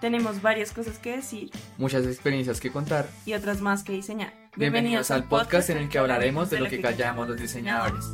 [0.00, 4.32] Tenemos varias cosas que decir muchas experiencias que contar y otras más que diseñar.
[4.56, 8.06] Bienvenidos al podcast en el que hablaremos de lo que callamos los diseñadores.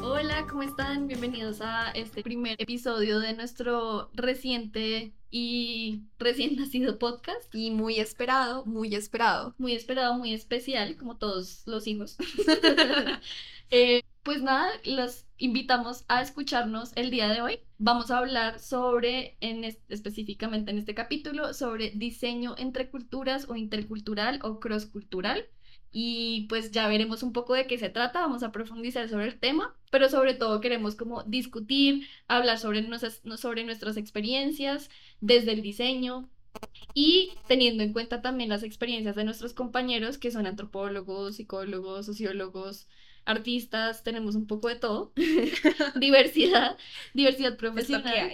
[0.00, 1.08] Hola, ¿cómo están?
[1.08, 7.52] Bienvenidos a este primer episodio de nuestro reciente y recién nacido podcast.
[7.52, 9.56] Y muy esperado, muy esperado.
[9.58, 12.16] Muy esperado, muy especial, como todos los hijos.
[13.72, 17.60] Eh, pues nada, los invitamos a escucharnos el día de hoy.
[17.78, 24.40] Vamos a hablar sobre, en específicamente en este capítulo, sobre diseño entre culturas o intercultural
[24.42, 25.46] o crosscultural.
[25.92, 29.38] Y pues ya veremos un poco de qué se trata, vamos a profundizar sobre el
[29.38, 34.90] tema, pero sobre todo queremos como discutir, hablar sobre, nuestras, sobre nuestras experiencias
[35.20, 36.28] desde el diseño,
[36.94, 42.88] y teniendo en cuenta también las experiencias de nuestros compañeros que son antropólogos, psicólogos, sociólogos,
[43.26, 45.12] artistas, tenemos un poco de todo,
[45.96, 46.78] diversidad,
[47.12, 48.32] diversidad profesional.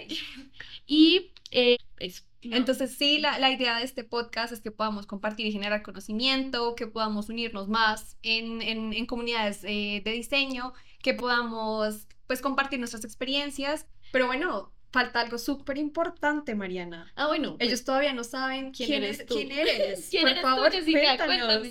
[0.87, 2.23] Y eh, eso.
[2.41, 6.75] Entonces sí, la, la, idea de este podcast es que podamos compartir y generar conocimiento,
[6.75, 12.79] que podamos unirnos más en, en, en comunidades eh, de diseño, que podamos pues compartir
[12.79, 17.11] nuestras experiencias, pero bueno, falta algo súper importante, Mariana.
[17.15, 17.57] Ah, bueno.
[17.57, 19.35] Pues Ellos todavía no saben quién, ¿quién eres tú?
[19.35, 20.07] ¿Quién eres?
[20.11, 21.25] ¿Quién Por eres favor, tú, Jessica?
[21.25, 21.67] cuéntanos.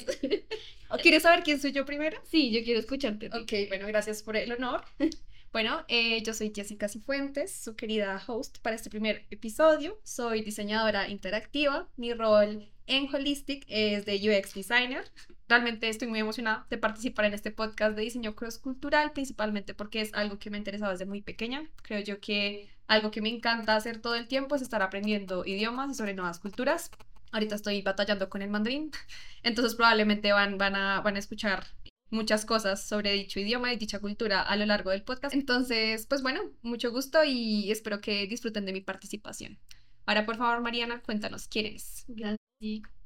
[1.03, 2.19] ¿Quieres saber quién soy yo primero?
[2.25, 3.29] Sí, yo quiero escucharte.
[3.29, 4.83] Ok, bueno, gracias por el honor.
[5.53, 10.01] Bueno, eh, yo soy Jessica Cifuentes, su querida host para este primer episodio.
[10.03, 11.91] Soy diseñadora interactiva.
[11.99, 15.05] Mi rol en Holistic es de UX Designer.
[15.49, 20.15] Realmente estoy muy emocionada de participar en este podcast de diseño cross-cultural, principalmente porque es
[20.15, 21.69] algo que me ha interesado desde muy pequeña.
[21.83, 25.91] Creo yo que algo que me encanta hacer todo el tiempo es estar aprendiendo idiomas
[25.91, 26.91] y sobre nuevas culturas.
[27.33, 28.91] Ahorita estoy batallando con el mandarín,
[29.43, 31.65] entonces probablemente van, van, a, van a escuchar
[32.11, 35.35] muchas cosas sobre dicho idioma y dicha cultura a lo largo del podcast.
[35.35, 39.59] Entonces, pues bueno, mucho gusto y espero que disfruten de mi participación.
[40.07, 42.07] Ahora, por favor, Mariana, cuéntanos quién eres.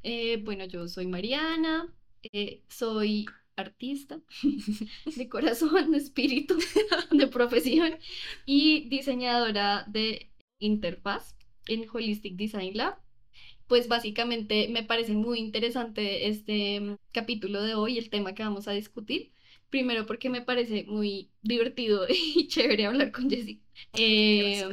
[0.03, 1.93] Eh, bueno, yo soy Mariana,
[2.33, 3.27] eh, soy
[3.57, 4.21] artista
[5.17, 6.59] de corazón, de espíritu,
[7.11, 7.97] de profesión
[8.45, 11.35] y diseñadora de interfaz
[11.67, 12.99] en Holistic Design Lab.
[13.69, 18.69] Pues básicamente me parece muy interesante este mm, capítulo de hoy, el tema que vamos
[18.69, 19.33] a discutir.
[19.71, 23.63] Primero porque me parece muy divertido y chévere hablar con Jessica.
[23.95, 24.65] Eh,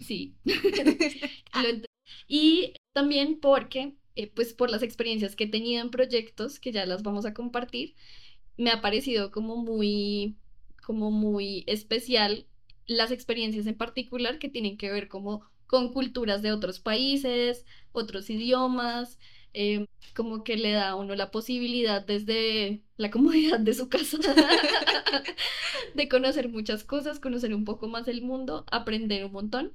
[0.00, 0.34] sí.
[2.28, 6.86] Y también porque, eh, pues por las experiencias que he tenido en proyectos, que ya
[6.86, 7.94] las vamos a compartir,
[8.56, 10.36] me ha parecido como muy,
[10.84, 12.46] como muy especial
[12.86, 18.30] las experiencias en particular que tienen que ver como con culturas de otros países, otros
[18.30, 19.18] idiomas,
[19.54, 24.18] eh, como que le da a uno la posibilidad desde la comodidad de su casa
[25.94, 29.72] de conocer muchas cosas, conocer un poco más el mundo, aprender un montón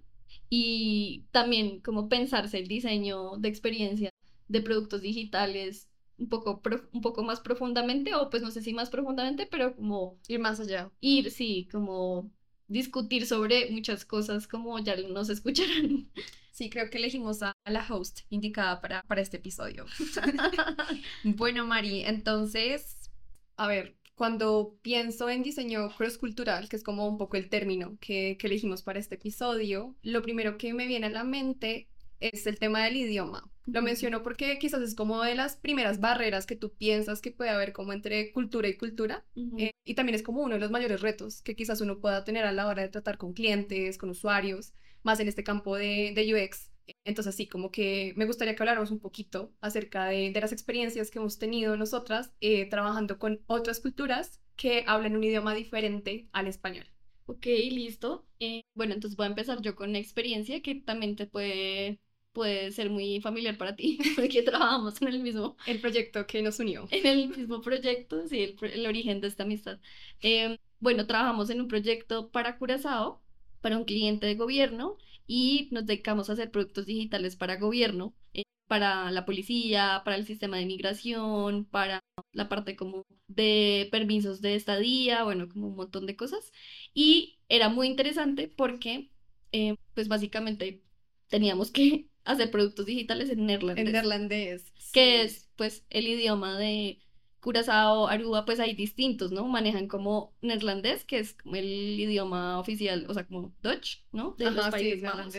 [0.50, 4.10] y también como pensarse el diseño de experiencia
[4.48, 6.62] de productos digitales un poco,
[6.94, 10.60] un poco más profundamente o pues no sé si más profundamente, pero como Ir más
[10.60, 10.92] allá.
[11.02, 12.30] ir, sí, como
[12.72, 16.10] discutir sobre muchas cosas como ya nos escucharán.
[16.52, 19.86] Sí, creo que elegimos a la host indicada para, para este episodio.
[21.24, 23.10] Bueno, Mari, entonces,
[23.56, 28.38] a ver, cuando pienso en diseño cross-cultural, que es como un poco el término que,
[28.40, 31.90] que elegimos para este episodio, lo primero que me viene a la mente
[32.22, 33.50] es el tema del idioma.
[33.66, 37.50] Lo menciono porque quizás es como de las primeras barreras que tú piensas que puede
[37.52, 39.26] haber como entre cultura y cultura.
[39.58, 42.46] Eh, y también es como uno de los mayores retos que quizás uno pueda tener
[42.46, 44.74] a la hora de tratar con clientes, con usuarios,
[45.04, 46.72] más en este campo de, de UX.
[47.06, 51.10] Entonces, sí, como que me gustaría que habláramos un poquito acerca de, de las experiencias
[51.12, 56.48] que hemos tenido nosotras eh, trabajando con otras culturas que hablan un idioma diferente al
[56.48, 56.86] español.
[57.26, 58.28] Ok, listo.
[58.40, 62.00] Eh, bueno, entonces voy a empezar yo con una experiencia que también te puede,
[62.34, 66.60] puede ser muy familiar para ti, porque trabajamos en el mismo, El proyecto que nos
[66.60, 66.88] unió.
[66.90, 69.80] en el mismo proyecto, sí, el, el origen de esta amistad.
[70.22, 73.22] Em, bueno, trabajamos en un proyecto para Curazao,
[73.62, 74.98] para un cliente de gobierno,
[75.28, 80.26] y nos dedicamos a hacer productos digitales para gobierno, eh, para la policía, para el
[80.26, 82.02] sistema de migración, para
[82.34, 86.52] la parte como de permisos de estadía, bueno, como un montón de cosas.
[86.94, 89.12] Y era muy interesante porque,
[89.52, 90.84] eh, pues básicamente
[91.30, 94.74] teníamos que hacer productos digitales en neerlandés En neerlandés.
[94.92, 97.00] que es pues el idioma de
[97.40, 99.48] Curazao, Aruba, pues hay distintos, ¿no?
[99.48, 101.66] Manejan como neerlandés, que es como el
[102.00, 104.36] idioma oficial, o sea, como Dutch, ¿no?
[104.38, 105.34] De los Ajá, sí, Países Bajos,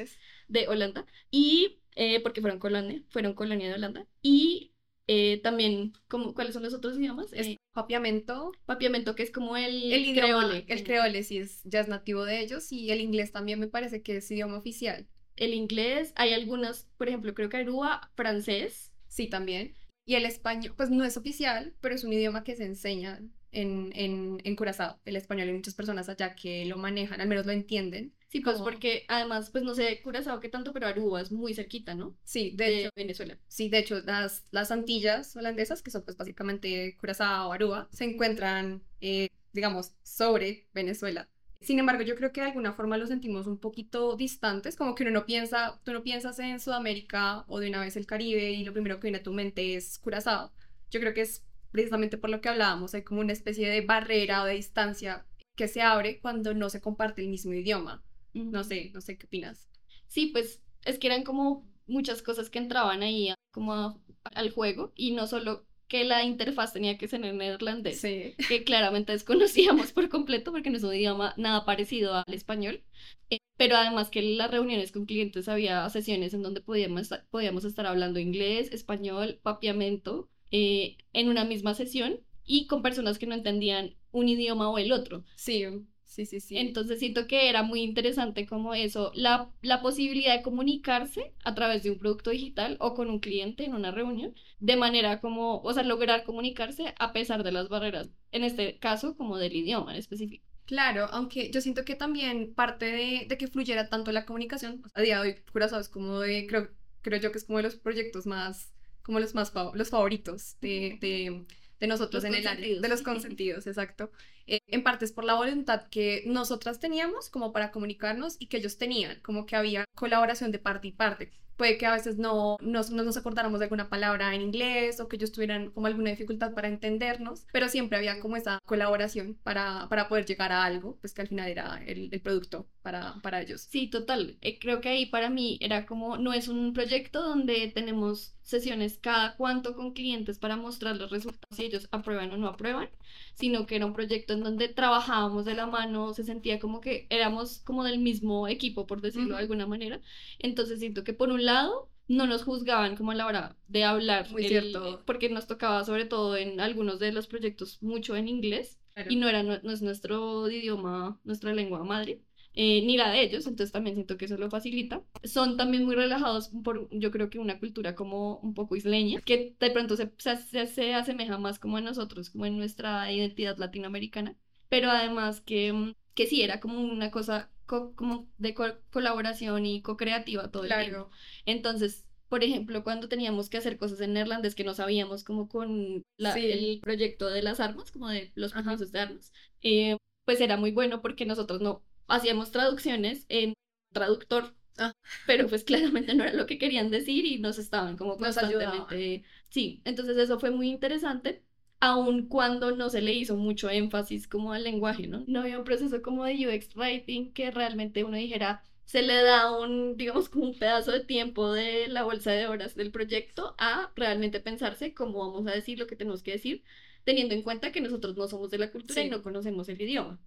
[0.49, 1.06] de Holanda.
[1.31, 4.06] Y, eh, porque fueron colonia, fueron colonia de Holanda.
[4.23, 4.69] Y
[5.08, 7.32] Eh, también, como, ¿cuáles son los otros idiomas?
[7.32, 8.52] Es Eh, papiamento.
[8.67, 10.58] papiamento, que es como el, El idioma, creole.
[10.58, 13.67] el como creole sí es, ya es nativo de ellos y el inglés también me
[13.67, 15.08] parece que es idioma oficial.
[15.43, 18.93] El inglés, hay algunas, por ejemplo, creo que Aruba, francés.
[19.09, 19.75] Sí, también.
[20.05, 23.21] Y el español, pues no es oficial, pero es un idioma que se enseña
[23.53, 25.00] en, en, en Curazao.
[25.05, 28.15] El español hay muchas personas allá que lo manejan, al menos lo entienden.
[28.29, 31.55] Sí, pues Como- porque además, pues no sé Curazao qué tanto, pero Aruba es muy
[31.55, 32.17] cerquita, ¿no?
[32.25, 33.39] Sí, de De hecho, Venezuela.
[33.49, 38.83] sí, de hecho las, las Antillas holandesas, que son pues básicamente Curazao, Aruba, se encuentran,
[39.00, 41.29] eh, digamos, sobre Venezuela.
[41.62, 45.05] Sin embargo, yo creo que de alguna forma los sentimos un poquito distantes, como que
[45.05, 48.64] uno no piensa, tú no piensas en Sudamérica o de una vez el Caribe y
[48.64, 50.53] lo primero que viene a tu mente es Curazao.
[50.91, 54.43] Yo creo que es precisamente por lo que hablábamos, hay como una especie de barrera
[54.43, 55.25] o de distancia
[55.56, 58.03] que se abre cuando no se comparte el mismo idioma.
[58.35, 59.69] No sé, no sé qué opinas.
[60.08, 64.93] Sí, pues es que eran como muchas cosas que entraban ahí como a- al juego
[64.97, 68.33] y no solo que la interfaz tenía que ser en neerlandés, Sí.
[68.49, 72.83] que claramente desconocíamos por completo porque no es un idioma nada parecido al español,
[73.29, 77.67] eh, pero además que en las reuniones con clientes había sesiones en donde podíamos, podíamos
[77.67, 83.35] estar hablando inglés, español, papiamento eh, en una misma sesión y con personas que no
[83.35, 85.25] entendían un idioma o el otro.
[85.37, 85.67] Sí,
[86.14, 86.59] sí, sí, sí.
[86.59, 91.82] Entonces siento que era muy interesante como eso, la, la posibilidad de comunicarse a través
[91.82, 95.73] de un producto digital o con un cliente en una reunión, de manera como, o
[95.73, 99.99] sea, lograr comunicarse a pesar de las barreras, en este caso como del idioma en
[99.99, 100.44] específico.
[100.64, 105.03] Claro, aunque yo siento que también parte de, de que fluyera tanto la comunicación, a
[105.03, 106.70] día de hoy Curazao es como de, creo,
[107.03, 108.73] creo yo que es como de los proyectos más,
[109.03, 111.44] como los más, los favoritos de, de,
[111.81, 114.12] de nosotros Los en el área, de los consentidos, exacto.
[114.47, 118.59] Eh, en parte es por la voluntad que nosotras teníamos como para comunicarnos y que
[118.59, 121.33] ellos tenían, como que había colaboración de parte y parte.
[121.56, 125.06] Puede que a veces no nos, no nos acordáramos de alguna palabra en inglés o
[125.09, 129.87] que ellos tuvieran como alguna dificultad para entendernos, pero siempre había como esa colaboración para,
[129.89, 133.43] para poder llegar a algo, pues que al final era el, el producto para, para
[133.43, 133.61] ellos.
[133.71, 134.39] Sí, total.
[134.41, 138.99] Eh, creo que ahí para mí era como, no es un proyecto donde tenemos sesiones
[138.99, 142.89] cada cuanto con clientes para mostrar los resultados si ellos aprueban o no aprueban,
[143.35, 147.06] sino que era un proyecto en donde trabajábamos de la mano, se sentía como que
[147.11, 150.00] éramos como del mismo equipo, por decirlo de alguna manera.
[150.38, 154.31] Entonces siento que por un lado no nos juzgaban como a la hora de hablar,
[154.31, 155.02] Muy el- cierto.
[155.06, 159.29] porque nos tocaba sobre todo en algunos de los proyectos mucho en inglés y no
[159.29, 162.20] era no es nuestro idioma, nuestra lengua madre,
[162.55, 165.03] eh, ni la de ellos, entonces también siento que eso lo facilita.
[165.25, 169.55] Son también muy relajados por, yo creo que una cultura como un poco isleña, que
[169.59, 173.57] de pronto se, se, se- se asemeja más como a nosotros, como en nuestra identidad
[173.59, 174.37] latinoamericana,
[174.69, 179.65] pero además que, mm, que sí, era como una cosa co- como de co- colaboración
[179.67, 180.91] y co-creativa todo el tiempo.
[180.91, 181.11] Claro,
[181.47, 186.03] Entonces, por ejemplo, cuando teníamos que hacer cosas en neerlandés que no sabíamos, como con
[186.17, 186.51] la- Sí.
[186.51, 189.33] el proyecto de las armas, como de los permisos de armas,
[189.63, 193.55] eh, pues era muy bueno porque nosotros no hacíamos traducciones en
[193.93, 194.93] traductor, Ah.
[195.26, 199.25] pero pues claramente no era lo que querían decir y nos estaban como constantemente.
[199.50, 201.43] Sí, entonces eso fue muy interesante.
[201.81, 205.25] Aun cuando no se le hizo mucho énfasis como al lenguaje, ¿no?
[205.26, 209.58] No había un proceso como de UX writing que realmente uno dijera, se le da
[209.58, 213.93] un, digamos, como un pedazo de tiempo de la bolsa de horas del proyecto a
[213.97, 216.62] realmente pensarse cómo vamos a decir lo que tenemos que decir,
[217.05, 220.19] teniendo en cuenta que nosotros no somos de la cultura y no conocemos el idioma.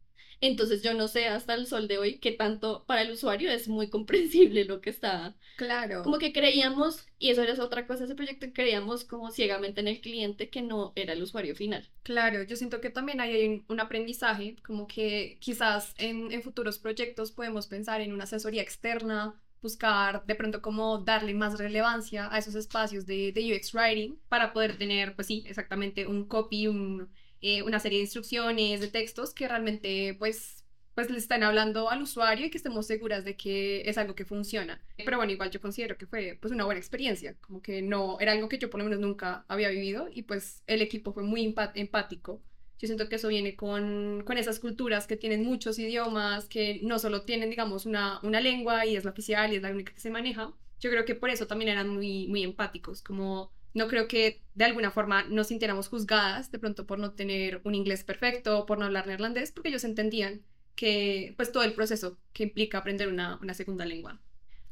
[0.42, 3.68] Entonces yo no sé hasta el sol de hoy qué tanto para el usuario es
[3.68, 6.04] muy comprensible lo que está claro.
[6.04, 9.88] como que creíamos, y eso era otra cosa de ese proyecto, creíamos como ciegamente en
[9.88, 11.89] el cliente que no era el usuario final.
[12.04, 16.77] Claro, yo siento que también hay un, un aprendizaje, como que quizás en, en futuros
[16.80, 22.38] proyectos podemos pensar en una asesoría externa, buscar de pronto cómo darle más relevancia a
[22.38, 27.10] esos espacios de, de UX Writing para poder tener, pues sí, exactamente un copy, un,
[27.42, 30.65] eh, una serie de instrucciones, de textos que realmente pues
[30.96, 34.24] pues le están hablando al usuario y que estemos seguras de que es algo que
[34.24, 34.82] funciona.
[34.96, 38.32] Pero bueno, igual yo considero que fue pues una buena experiencia, como que no era
[38.32, 41.54] algo que yo por lo menos nunca había vivido y pues el equipo fue muy
[41.75, 42.42] empático.
[42.80, 46.98] Yo siento que eso viene con, con esas culturas que tienen muchos idiomas, que no
[46.98, 50.00] solo tienen, digamos, una, una lengua y es la oficial y es la única que
[50.00, 50.54] se maneja.
[50.80, 54.65] Yo creo que por eso también eran muy, muy empáticos, como no creo que de
[54.65, 58.86] alguna forma nos sintiéramos juzgadas de pronto por no tener un inglés perfecto, por no
[58.86, 60.41] hablar neerlandés, porque ellos entendían
[60.75, 64.22] que pues todo el proceso que implica aprender una, una segunda lengua.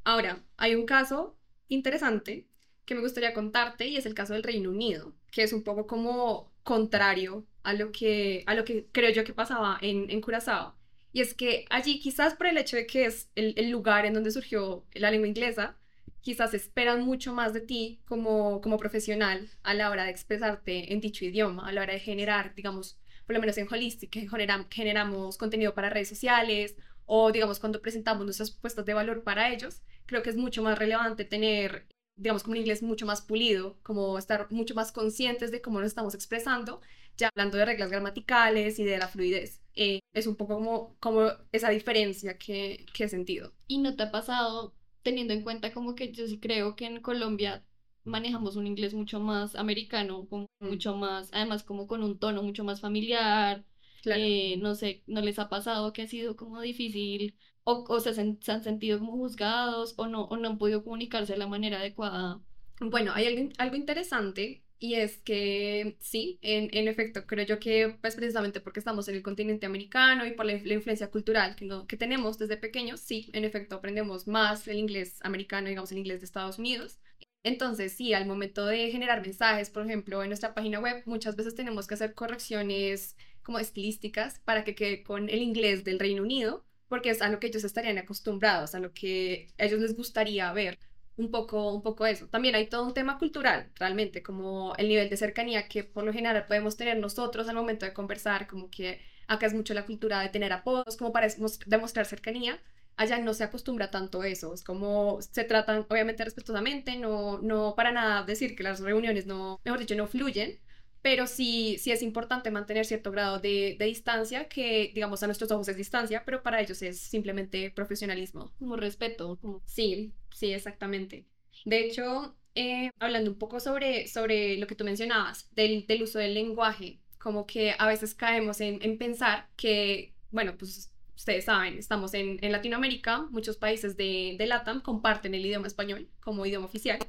[0.05, 2.47] Ahora, hay un caso interesante
[2.85, 5.85] que me gustaría contarte y es el caso del Reino Unido, que es un poco
[5.85, 10.75] como contrario a lo que, a lo que creo yo que pasaba en, en Curazao.
[11.11, 14.31] Y es que allí, quizás por el hecho de que es el lugar en donde
[14.31, 15.77] surgió la lengua inglesa,
[16.23, 21.01] quizás esperan mucho más de ti como, como profesional a la hora de expresarte en
[21.01, 24.27] dicho idioma, a la hora de generar, digamos, por lo menos en Holistic, que
[24.71, 26.75] generamos contenido para redes sociales
[27.05, 30.79] o, digamos, cuando presentamos nuestras propuestas de valor para ellos, creo que es mucho más
[30.79, 35.61] relevante tener, digamos, como un inglés mucho más pulido, como estar mucho más conscientes de
[35.61, 36.81] cómo nos estamos expresando,
[37.17, 39.61] ya hablando de reglas gramaticales y de la fluidez.
[39.75, 43.53] Eh, es un poco como, como esa diferencia que, que he sentido.
[43.67, 44.73] ¿Y no te ha pasado,
[45.03, 47.65] teniendo en cuenta como que yo sí creo que en Colombia
[48.03, 50.69] manejamos un inglés mucho más americano, como Mm.
[50.69, 53.65] mucho más, además como con un tono mucho más familiar,
[54.01, 54.25] Claro.
[54.25, 58.13] eh, no sé, ¿no les ha pasado que ha sido como difícil o, o se,
[58.13, 61.79] se han sentido como juzgados o no, o no han podido comunicarse de la manera
[61.79, 62.41] adecuada?
[62.79, 67.97] Bueno, hay algo, algo interesante y es que sí, en, en efecto, creo yo que
[68.01, 71.63] pues precisamente porque estamos en el continente americano y por la, la influencia cultural que,
[71.65, 75.99] no- que tenemos desde pequeños, sí, en efecto aprendemos más el inglés americano, digamos el
[75.99, 76.99] inglés de Estados Unidos.
[77.43, 81.55] Entonces, sí, al momento de generar mensajes, por ejemplo, en nuestra página web, muchas veces
[81.55, 86.65] tenemos que hacer correcciones como estilísticas para que quede con el inglés del Reino Unido,
[86.89, 90.51] porque es a lo que ellos estarían acostumbrados, a lo que a ellos les gustaría
[90.53, 90.77] ver
[91.17, 92.27] un poco, un poco eso.
[92.27, 96.13] También hay todo un tema cultural, realmente, como el nivel de cercanía que por lo
[96.13, 100.19] general podemos tener nosotros al momento de conversar, como que acá es mucho la cultura
[100.21, 102.59] de tener apodos, como para mos- demostrar cercanía.
[102.95, 107.91] Allá no se acostumbra tanto eso, es como se tratan obviamente respetuosamente, no, no para
[107.91, 110.59] nada decir que las reuniones no, mejor dicho, no fluyen,
[111.03, 115.51] pero sí, sí es importante mantener cierto grado de, de distancia, que digamos a nuestros
[115.51, 118.53] ojos es distancia, pero para ellos es simplemente profesionalismo.
[118.59, 121.27] Como respeto, como Sí, sí, exactamente.
[121.65, 126.19] De hecho, eh, hablando un poco sobre, sobre lo que tú mencionabas, del, del uso
[126.19, 131.77] del lenguaje, como que a veces caemos en, en pensar que, bueno, pues ustedes saben,
[131.77, 136.65] estamos en, en Latinoamérica, muchos países de, de LATAM comparten el idioma español como idioma
[136.65, 136.99] oficial.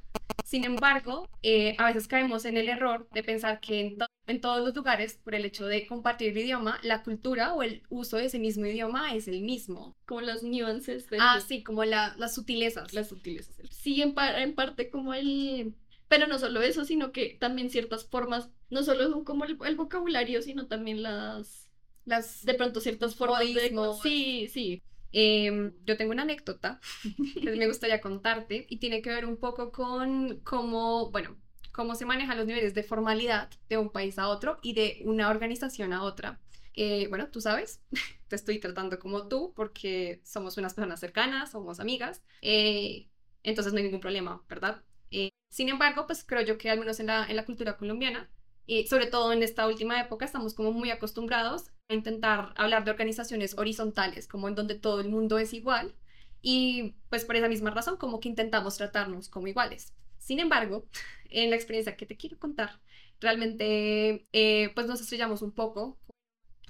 [0.45, 4.41] Sin embargo, eh, a veces caemos en el error de pensar que en, to- en
[4.41, 8.19] todos los lugares, por el hecho de compartir el idioma, la cultura o el uso
[8.19, 9.97] de ese mismo idioma es el mismo.
[10.07, 12.93] como las nuances de Ah, sí, como la- las sutilezas.
[12.93, 13.57] las sutilezas.
[13.71, 15.75] Sí, en, par- en parte como el...
[16.09, 19.75] Pero no solo eso, sino que también ciertas formas, no solo son como el, el
[19.77, 21.63] vocabulario, sino también las...
[22.05, 23.75] Las, De pronto ciertas formas de...
[24.03, 24.83] Sí, sí.
[25.13, 26.81] Em, yo tengo una anécdota
[27.41, 31.37] que me gustaría contarte y tiene que ver un poco con cómo, bueno,
[31.73, 35.31] cómo se manejan los niveles de formalidad de un país a otro y de una
[35.31, 36.41] organización a otra.
[36.75, 37.81] Eh, bueno, tú sabes,
[38.29, 43.09] te estoy tratando como tú porque somos unas personas cercanas, somos amigas, eh,
[43.45, 44.83] entonces no hay ningún problema, ¿verdad?
[45.11, 48.29] Eh, sin embargo, pues creo yo que al menos en la, en la cultura colombiana,
[48.66, 52.90] y sobre todo en esta última época, estamos como muy acostumbrados a intentar hablar de
[52.90, 55.94] organizaciones horizontales, como en donde todo el mundo es igual,
[56.42, 59.92] y pues por esa misma razón, como que intentamos tratarnos como iguales.
[60.18, 60.87] Sin embargo,
[61.30, 62.80] en la experiencia que te quiero contar,
[63.21, 65.99] realmente eh, pues nos estrellamos un poco,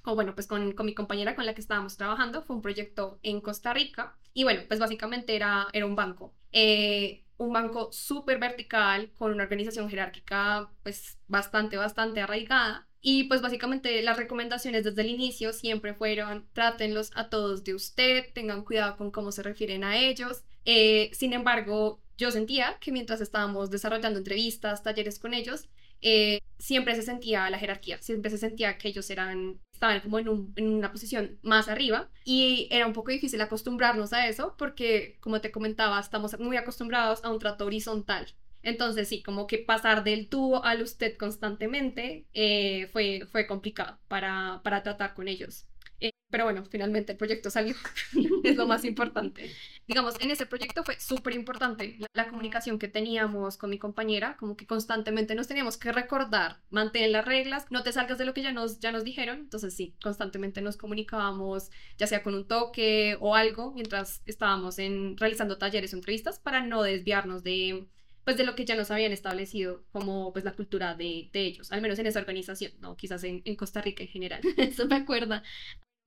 [0.05, 3.19] o bueno, pues con, con mi compañera con la que estábamos trabajando, fue un proyecto
[3.23, 6.35] en Costa Rica, y bueno, pues básicamente era, era un banco.
[6.53, 12.87] Eh, un banco súper vertical, con una organización jerárquica pues bastante, bastante arraigada.
[13.01, 18.33] Y pues básicamente las recomendaciones desde el inicio siempre fueron trátenlos a todos de usted,
[18.33, 20.45] tengan cuidado con cómo se refieren a ellos.
[20.65, 25.69] Eh, sin embargo, yo sentía que mientras estábamos desarrollando entrevistas, talleres con ellos,
[26.05, 30.29] eh, siempre se sentía la jerarquía, siempre se sentía que ellos eran, estaban como en,
[30.29, 35.19] un- en una posición más arriba y era un poco difícil acostumbrarnos a eso porque,
[35.21, 38.27] como te comentaba, estamos muy acostumbrados a un trato horizontal.
[38.63, 44.61] Entonces, sí, como que pasar del tú al usted constantemente eh, fue, fue complicado para,
[44.65, 45.67] para tratar con ellos.
[46.05, 47.75] Eh, pero bueno, finalmente el proyecto salió,
[48.45, 49.51] es lo más importante.
[49.87, 54.37] Digamos, en ese proyecto fue súper importante la, la comunicación que teníamos con mi compañera,
[54.37, 58.35] como que constantemente nos teníamos que recordar, mantén las reglas, no te salgas de lo
[58.35, 59.39] que ya nos, ya nos dijeron.
[59.39, 65.17] Entonces, sí, constantemente nos comunicábamos, ya sea con un toque o algo, mientras estábamos en,
[65.17, 67.89] realizando talleres o entrevistas, para no desviarnos de,
[68.25, 71.73] pues, de lo que ya nos habían establecido como pues, la cultura de, de ellos,
[71.73, 72.95] al menos en esa organización, ¿no?
[72.97, 74.43] Quizás en, en Costa Rica en general.
[74.59, 75.43] Eso me acuerda.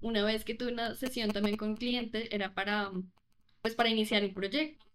[0.02, 2.92] Una vez que tuve una sesión también con un cliente, era para,
[3.62, 4.86] pues, para iniciar un proyecto,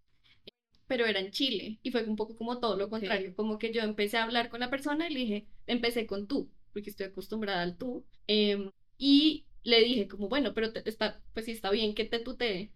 [0.87, 3.83] pero era en Chile y fue un poco como todo lo contrario, como que yo
[3.83, 7.63] empecé a hablar con la persona y le dije, empecé con tú, porque estoy acostumbrada
[7.63, 11.95] al tú, em, y le dije como, bueno, pero te- está, pues sí está bien
[11.95, 12.73] que te tutee.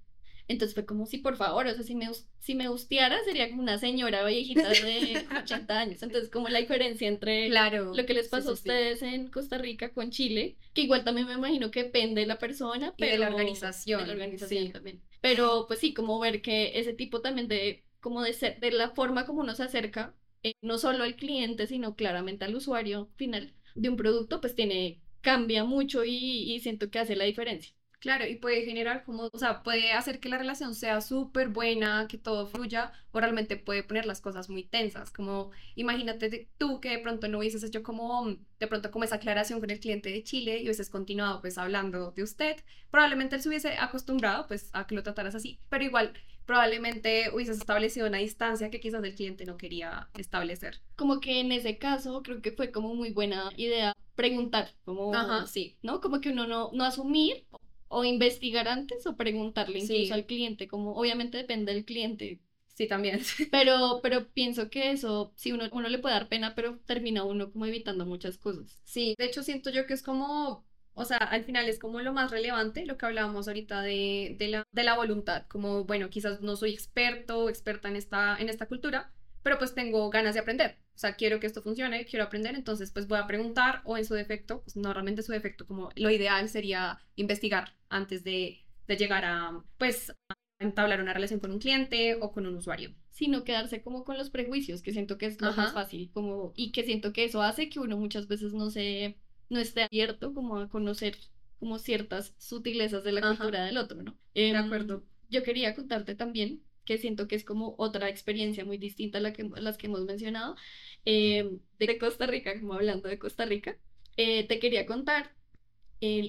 [0.49, 3.63] Entonces fue como, sí, por favor, o sea, si me, si me gustiara sería como
[3.63, 6.03] una señora viejita de 80 años.
[6.03, 7.93] Entonces, como la diferencia entre Claro.
[7.93, 8.53] lo que les sí, pasó sí, sí.
[8.53, 12.27] a ustedes en Costa Rica con Chile, que igual también me imagino que depende de
[12.27, 14.73] la persona, Y de pero la organización, de la organización sí.
[14.73, 15.03] también.
[15.21, 18.91] Pero pues sí, como ver que ese tipo también de como de ser, de la
[18.91, 23.55] forma como uno se acerca, eh, no solo al cliente, sino claramente al usuario final
[23.75, 27.75] de un producto, pues tiene, cambia mucho y, y siento que hace la diferencia.
[28.07, 32.07] Claro, y puede generar como, o sea, puede hacer que la relación sea súper buena,
[32.09, 36.91] que todo fluya, o realmente puede poner las cosas muy tensas, como imagínate tú que
[36.91, 40.23] de pronto no hubieses hecho como, de pronto como esa aclaración con el cliente de
[40.23, 44.87] Chile y hubieses continuado pues hablando de usted, probablemente él se hubiese acostumbrado pues a
[44.87, 46.13] que lo trataras así, pero igual
[46.45, 50.81] probablemente hubieses establecido una distancia que quizás el cliente no quería establecer.
[50.95, 55.47] Como que en ese caso creo que fue como muy buena idea preguntar, como, Ajá,
[55.47, 55.77] sí.
[55.83, 56.01] ¿no?
[56.01, 57.45] Como que uno no, no asumir
[57.89, 60.13] o investigar antes o preguntarle incluso Sí.
[60.15, 62.41] al cliente, como obviamente depende del cliente,
[62.75, 63.21] Sí, también.
[63.51, 67.51] pero, pero pienso que eso, sí, uno, uno le puede dar pena, pero termina uno
[67.51, 68.83] como evitando muchas cosas.
[68.85, 70.65] Sí, de hecho siento yo que es como,
[70.95, 74.49] o sea, al final es como lo más relevante, lo que hablábamos ahorita de, de
[74.49, 78.49] la, de la voluntad, como, bueno, quizás no soy experto o experta en esta, en
[78.49, 79.13] esta cultura,
[79.47, 82.91] pero pues tengo ganas de aprender, o sea, quiero que esto funcione, quiero aprender, entonces
[82.91, 86.49] pues voy a preguntar o en su defecto, pues normalmente su defecto, como lo ideal
[86.49, 92.17] sería investigar antes de, de llegar a, pues, a entablar una relación con un cliente
[92.21, 92.95] o con un usuario.
[93.11, 95.63] sino quedarse como con los prejuicios, que siento que es lo Ajá.
[95.63, 99.17] más fácil, como, y que siento que eso hace que uno muchas veces no se,
[99.49, 101.17] no esté abierto como a conocer
[101.59, 103.37] como ciertas sutilezas de la Ajá.
[103.39, 104.19] cultura del otro, ¿no?
[104.35, 105.05] De Em, acuerdo.
[105.29, 109.33] Yo quería contarte también que siento que es como otra experiencia muy distinta a la
[109.35, 110.57] que, a las que hemos mencionado,
[111.05, 113.79] em, de Costa Rica, como hablando de Costa Rica.
[114.17, 115.35] Eh, te quería contar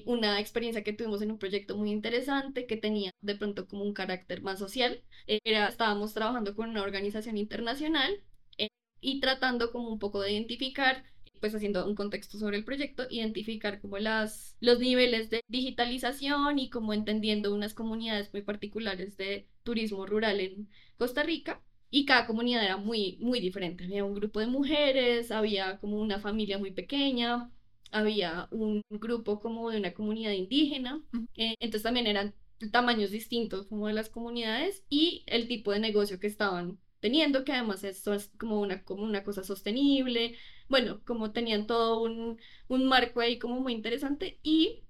[0.06, 3.92] una experiencia que tuvimos en un proyecto muy interesante que tenía de pronto como un
[3.94, 5.02] carácter más social.
[5.26, 8.22] Eh, Era, estábamos trabajando con una organización internacional
[8.58, 8.68] eh,
[9.00, 11.04] y tratando como un poco de identificar,
[11.40, 16.70] pues haciendo un contexto sobre el proyecto, identificar como las, los niveles de digitalización y
[16.70, 21.62] como entendiendo unas comunidades muy particulares de turismo rural en Costa Rica.
[21.90, 23.84] Y cada comunidad era muy, muy diferente.
[23.84, 27.50] Había un grupo de mujeres, había como una familia muy pequeña,
[27.90, 31.02] había un grupo como de una comunidad indígena,
[31.36, 32.34] eh, entonces también eran
[32.72, 37.52] tamaños distintos como de las comunidades y el tipo de negocio que estaban teniendo, que
[37.52, 38.04] además es
[38.38, 40.34] como una, como una cosa sostenible,
[40.68, 42.38] bueno, como tenían todo un,
[42.68, 44.82] un marco ahí como muy interesante y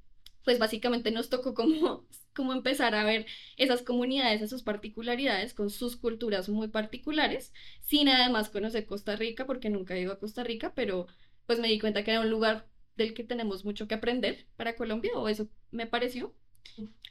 [0.49, 3.27] pues básicamente nos tocó como, como empezar a ver
[3.59, 9.69] esas comunidades, esas particularidades con sus culturas muy particulares, sin además conocer Costa Rica, porque
[9.69, 11.07] nunca he ido a Costa Rica, pero
[11.45, 14.75] pues me di cuenta que era un lugar del que tenemos mucho que aprender para
[14.75, 16.35] Colombia, o eso me pareció.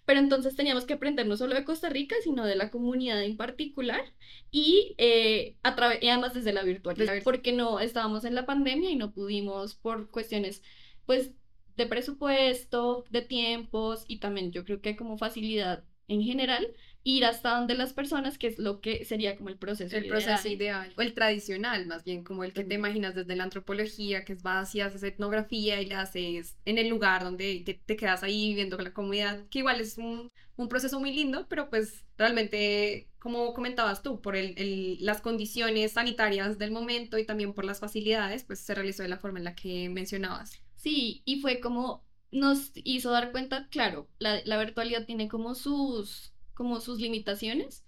[0.08, 3.38] Pero entonces teníamos que aprender no solo de Costa Rica, sino de la comunidad en
[3.38, 4.02] particular
[4.50, 8.96] y, eh, a y además desde la virtualidad, porque no estábamos en la pandemia y
[8.96, 10.64] no pudimos por cuestiones,
[11.06, 11.34] pues,
[11.78, 17.58] de presupuesto, de tiempos y también yo creo que como facilidad en general, ir hasta
[17.58, 20.08] donde las personas, que es lo que sería como el proceso El ideal.
[20.08, 24.26] proceso ideal, o el tradicional, más bien, como el que te imaginas desde la antropología,
[24.26, 27.96] que es vas y haces etnografía y la haces en el lugar donde te, te
[27.96, 31.70] quedas ahí viviendo con la comunidad, que igual es un, un proceso muy lindo, pero
[31.70, 37.54] pues realmente, como comentabas tú, por el, el- las condiciones sanitarias del momento y también
[37.54, 40.62] por las facilidades, pues se realizó de la forma en la que mencionabas.
[40.88, 46.34] Sí, y fue como nos hizo dar cuenta, claro, la, la virtualidad tiene como sus,
[46.54, 47.86] como sus limitaciones.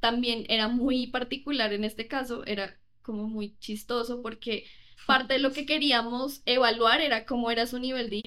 [0.00, 4.66] También era muy particular en este caso, era como muy chistoso porque
[5.06, 8.22] parte de lo que queríamos evaluar era cómo era su nivel de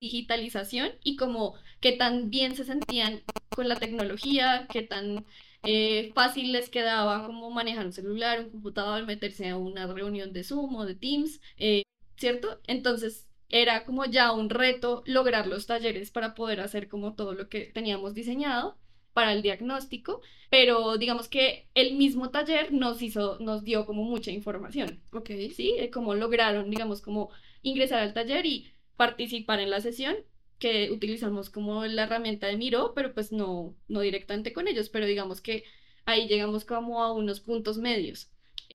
[0.00, 5.26] digitalización y como qué tan bien se sentían con la tecnología, qué tan
[5.64, 10.44] eh, fácil les quedaba como manejar un celular, un computador, meterse a una reunión de
[10.44, 11.82] Zoom o de Teams, eh,
[12.16, 12.60] ¿cierto?
[12.66, 17.48] Entonces era como ya un reto lograr los talleres para poder hacer como todo lo
[17.48, 18.78] que teníamos diseñado
[19.12, 24.30] para el diagnóstico, pero digamos que el mismo taller nos hizo, nos dio como mucha
[24.30, 25.30] información, Ok.
[25.54, 25.74] ¿sí?
[25.92, 27.30] Cómo lograron, digamos, como
[27.62, 30.16] ingresar al taller y participar en la sesión,
[30.58, 35.06] que utilizamos como la herramienta de Miro, pero pues no, no directamente con ellos, pero
[35.06, 35.64] digamos que
[36.04, 38.30] ahí llegamos como a unos puntos medios.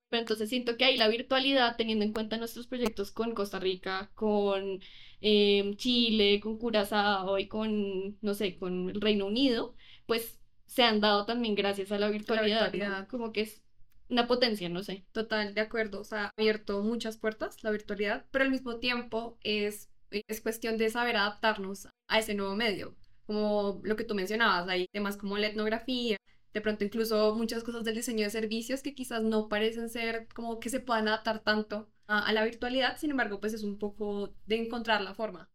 [0.09, 4.11] Pero entonces siento que ahí la virtualidad, teniendo en cuenta nuestros proyectos con Costa Rica,
[4.15, 4.79] con
[5.21, 10.99] em, Chile, con Curazao y con, no sé, con el Reino Unido, pues se han
[11.01, 12.71] dado también gracias a la virtualidad, ¿no?
[12.71, 13.07] virtualidad.
[13.07, 13.63] Como que es
[14.09, 15.05] una potencia, no sé.
[15.11, 16.01] Total, de acuerdo.
[16.01, 20.77] O sea, ha abierto muchas puertas la virtualidad, pero al mismo tiempo es, es cuestión
[20.77, 22.95] de saber adaptarnos a ese nuevo medio.
[23.25, 26.17] Como lo que tú mencionabas, hay temas como la etnografía,
[26.55, 30.61] de pronto incluso muchas cosas del diseño de servicios que quizás no parecen ser como
[30.61, 34.55] que se puedan adaptar tanto a, la virtualidad, sin embargo, pues es un poco de
[34.55, 35.49] encontrar la forma.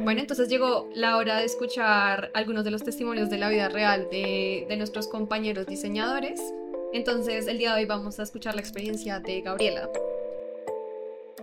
[0.00, 4.06] Bueno, entonces llegó la hora de escuchar algunos de los testimonios de la vida real
[4.12, 6.40] de, de nuestros compañeros diseñadores.
[6.92, 9.90] Entonces, el día de hoy vamos a escuchar la experiencia de Gabriela.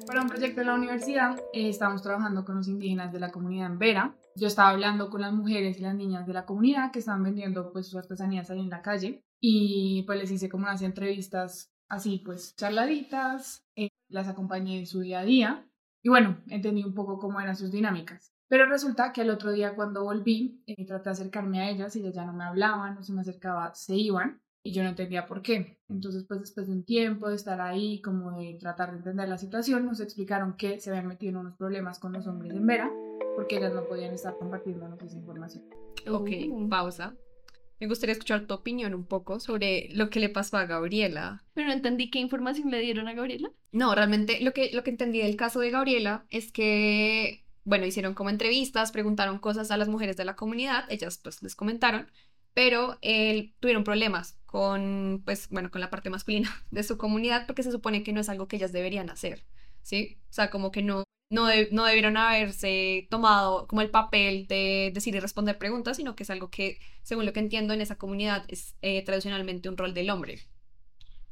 [0.04, 3.68] Para un proyecto de la universidad eh, estábamos trabajando con los indígenas de la comunidad
[3.68, 4.16] en Vera.
[4.36, 7.72] Yo estaba hablando con las mujeres y las niñas de la comunidad que estaban vendiendo
[7.72, 12.22] pues sus artesanías ahí en la calle y pues les hice como unas entrevistas así
[12.26, 15.66] pues charladitas, eh, las acompañé en su día a día
[16.04, 18.34] y bueno, entendí un poco cómo eran sus dinámicas.
[18.48, 22.02] Pero resulta que el otro día cuando volví, eh, traté de acercarme a ellas y
[22.02, 25.28] ellas ya no me hablaban, no se me acercaba, se iban y yo no entendía
[25.28, 25.78] por qué.
[25.90, 29.38] Entonces, pues después de un tiempo de estar ahí, como de tratar de entender la
[29.38, 32.92] situación, nos explicaron que se habían metido en unos problemas con los hombres en Vera,
[33.36, 35.64] porque ellas no podían estar compartiendo esa información.
[36.10, 36.68] Ok, Uh.
[36.68, 37.14] pausa.
[37.80, 41.44] Me gustaría escuchar tu opinión un poco sobre lo que le pasó a Gabriela.
[41.54, 43.52] Pero no entendí qué información le dieron a Gabriela.
[43.72, 48.16] No, realmente lo que, lo que entendí del caso de Gabriela es que, bueno, hicieron
[48.16, 52.10] como entrevistas, preguntaron cosas a las mujeres de la comunidad, ellas pues les comentaron,
[52.54, 57.64] pero él tuvieron problemas con, pues, bueno, con la parte masculina de su comunidad porque
[57.64, 59.46] se supone que no es algo que ellas deberían hacer,
[59.82, 60.18] ¿sí?
[60.30, 64.92] O sea, como que no, no, de- no debieron haberse tomado como el papel de
[64.94, 67.98] decir y responder preguntas, sino que es algo que, según lo que entiendo, en esa
[67.98, 70.42] comunidad es eh, tradicionalmente un rol del hombre.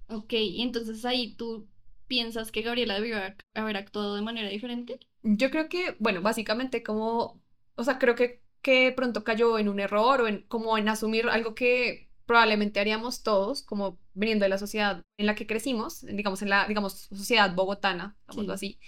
[0.08, 1.68] Ok, y entonces ahí tú
[2.08, 5.00] piensas que Gabriela debió haber- haber actuado de manera diferente.
[5.24, 7.42] Yo creo que, bueno, básicamente como,
[7.76, 11.28] o sea, creo que, que pronto cayó en un error o en como en asumir
[11.30, 16.42] algo que probablemente haríamos todos, como viniendo de la sociedad en la que crecimos, digamos,
[16.42, 18.80] en la, digamos, sociedad bogotana, digámoslo así,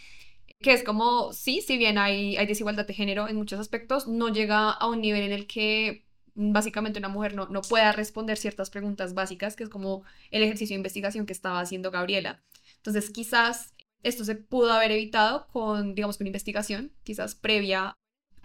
[0.60, 4.30] que es como, sí, si bien hay, hay desigualdad de género en muchos aspectos, no
[4.30, 8.38] llega a un nivel en el que mm, básicamente una mujer no, no pueda responder
[8.38, 12.44] ciertas preguntas básicas, que es como el ejercicio de investigación que estaba haciendo Gabriela.
[12.78, 17.96] Entonces, quizás esto se pudo haber evitado con, digamos, con investigación, quizás previa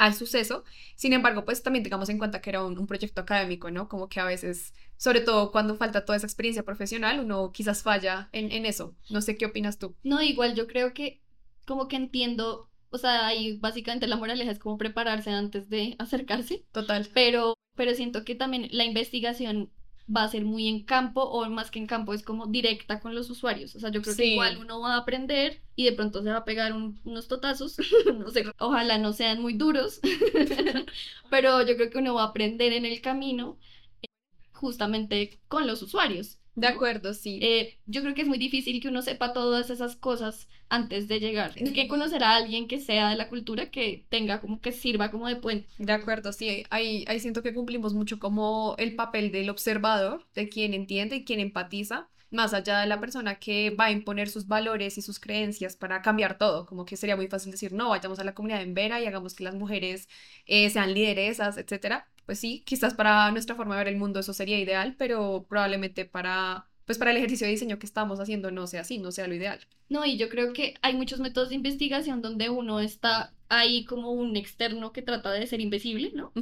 [0.01, 0.65] al suceso.
[0.97, 3.89] Sin embargo, pues también tengamos en cuenta que era un, un proyecto académico, ¿no?
[3.89, 8.29] Como que a veces, sobre todo cuando falta toda esa experiencia profesional, uno quizás falla
[8.33, 8.97] en, en eso.
[9.11, 9.95] No sé qué opinas tú.
[10.03, 11.21] No, igual yo creo que
[11.67, 16.65] como que entiendo, o sea, ahí básicamente la moraleja es como prepararse antes de acercarse,
[16.73, 17.09] Total.
[17.13, 19.71] pero, pero siento que también la investigación
[20.15, 23.15] va a ser muy en campo o más que en campo es como directa con
[23.15, 23.77] los usuarios.
[23.77, 26.39] O sea, yo creo que igual uno va a aprender y de pronto se va
[26.39, 27.77] a pegar un- unos totazos,
[28.19, 30.01] no sé, ojalá no sean muy duros,
[31.31, 33.59] pero yo creo que uno va a aprender en el camino
[34.03, 34.09] eh,
[34.55, 36.40] justamente con los usuarios.
[36.55, 37.39] De acuerdo, sí.
[37.43, 41.21] Eh, yo creo que es muy difícil que uno sepa todas esas cosas antes de
[41.21, 41.53] llegar.
[41.57, 45.11] Hay que conocer a alguien que sea de la cultura, que tenga como que sirva
[45.11, 45.69] como de puente.
[45.79, 50.49] De acuerdo, sí, ahí, ahí siento que cumplimos mucho como el papel del observador, de
[50.49, 54.47] quien entiende y quien empatiza, más allá de la persona que va a imponer sus
[54.47, 58.19] valores y sus creencias para cambiar todo, como que sería muy fácil decir, no, vayamos
[58.21, 60.09] a la comunidad en Vera y hagamos que las mujeres
[60.47, 62.07] eh, sean lideresas, etcétera.
[62.31, 66.05] Pues sí, quizás para nuestra forma de ver el mundo eso sería ideal, pero probablemente
[66.05, 69.27] para, pues para el ejercicio de diseño que estamos haciendo no sea así, no sea
[69.27, 69.59] lo ideal.
[69.89, 74.13] No, y yo creo que hay muchos métodos de investigación donde uno está ahí como
[74.13, 76.33] un externo que trata de ser invisible, ¿no?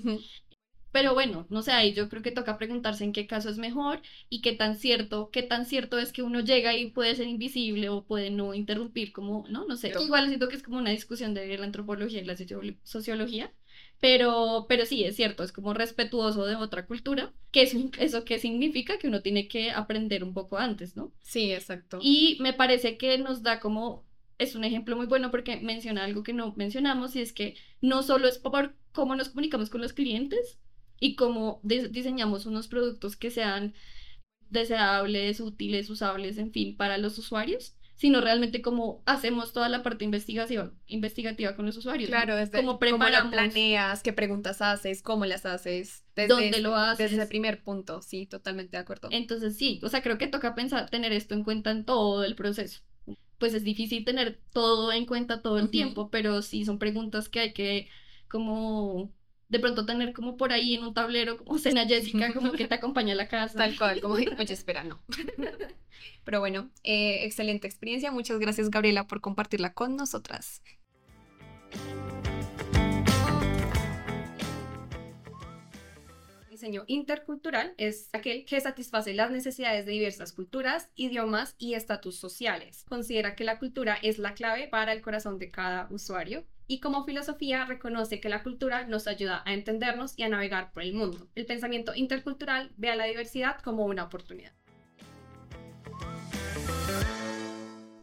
[0.93, 4.03] Pero bueno, no sé, ahí yo creo que toca preguntarse en qué caso es mejor
[4.29, 7.89] y qué tan cierto, qué tan cierto es que uno llega y puede ser invisible
[7.89, 9.93] o puede no interrumpir, como, no, no sé.
[9.99, 13.55] Igual siento que es como una discusión de la antropología y la socio- sociología,
[14.01, 18.39] pero, pero sí, es cierto, es como respetuoso de otra cultura, que es eso que
[18.39, 21.13] significa que uno tiene que aprender un poco antes, ¿no?
[21.23, 21.99] Sí, exacto.
[22.01, 24.05] Y me parece que nos da como,
[24.39, 28.03] es un ejemplo muy bueno porque menciona algo que no mencionamos y es que no
[28.03, 30.59] solo es por cómo nos comunicamos con los clientes
[31.01, 33.75] y cómo diseñamos unos productos que sean
[34.51, 40.05] deseables, útiles, usables, en fin, para los usuarios, sino realmente cómo hacemos toda la parte
[40.05, 42.09] investigativa, investigativa con los usuarios.
[42.09, 42.17] ¿no?
[42.17, 47.11] Claro, desde cómo preparamos, planeas, qué preguntas haces, cómo las haces, desde, dónde lo haces.
[47.11, 49.09] desde ese primer punto, sí, totalmente de acuerdo.
[49.11, 52.37] Entonces sí, o sea, creo que toca pensar, tener esto en cuenta en todo el
[52.37, 52.83] proceso.
[53.39, 57.41] Pues es difícil tener todo en cuenta todo el tiempo, pero sí son preguntas que
[57.41, 57.89] hay que
[58.29, 59.13] como
[59.49, 62.75] de pronto tener como por ahí en un tablero, como cena Jessica, como que te
[62.75, 63.59] acompaña a la casa.
[63.59, 65.01] Tal cual, como, oye, espera, no.
[66.25, 68.13] Pero bueno, eh, excelente experiencia.
[68.13, 70.63] Muchas gracias, Gabriela, por compartirla con nosotras.
[76.51, 82.85] Diseño intercultural es aquel que satisface las necesidades de diversas culturas, idiomas y estatus sociales.
[82.89, 87.05] Considera que la cultura es la clave para el corazón de cada usuario y como
[87.05, 91.27] filosofía reconoce que la cultura nos ayuda a entendernos y a navegar por el mundo.
[91.35, 94.53] El pensamiento intercultural ve a la diversidad como una oportunidad.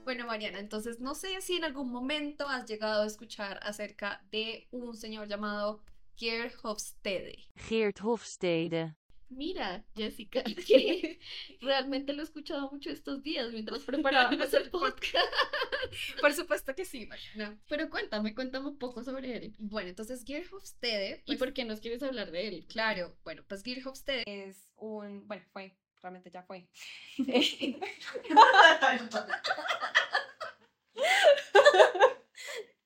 [0.03, 4.67] Bueno, Mariana, entonces no sé si en algún momento has llegado a escuchar acerca de
[4.71, 5.81] un señor llamado
[6.15, 7.47] Geert Hofstede.
[7.55, 8.95] Geert Hofstede.
[9.29, 11.19] Mira, Jessica, que
[11.61, 15.33] realmente lo he escuchado mucho estos días mientras preparábamos el podcast.
[16.21, 17.59] Por supuesto que sí, Mariana.
[17.67, 19.55] Pero cuéntame, cuéntame un poco sobre él.
[19.57, 21.23] Bueno, entonces Geert Hofstede.
[21.25, 22.65] ¿Y por qué nos quieres hablar de él?
[22.67, 26.67] Claro, bueno, pues Geert Hofstede es un, bueno, fue, realmente ya fue.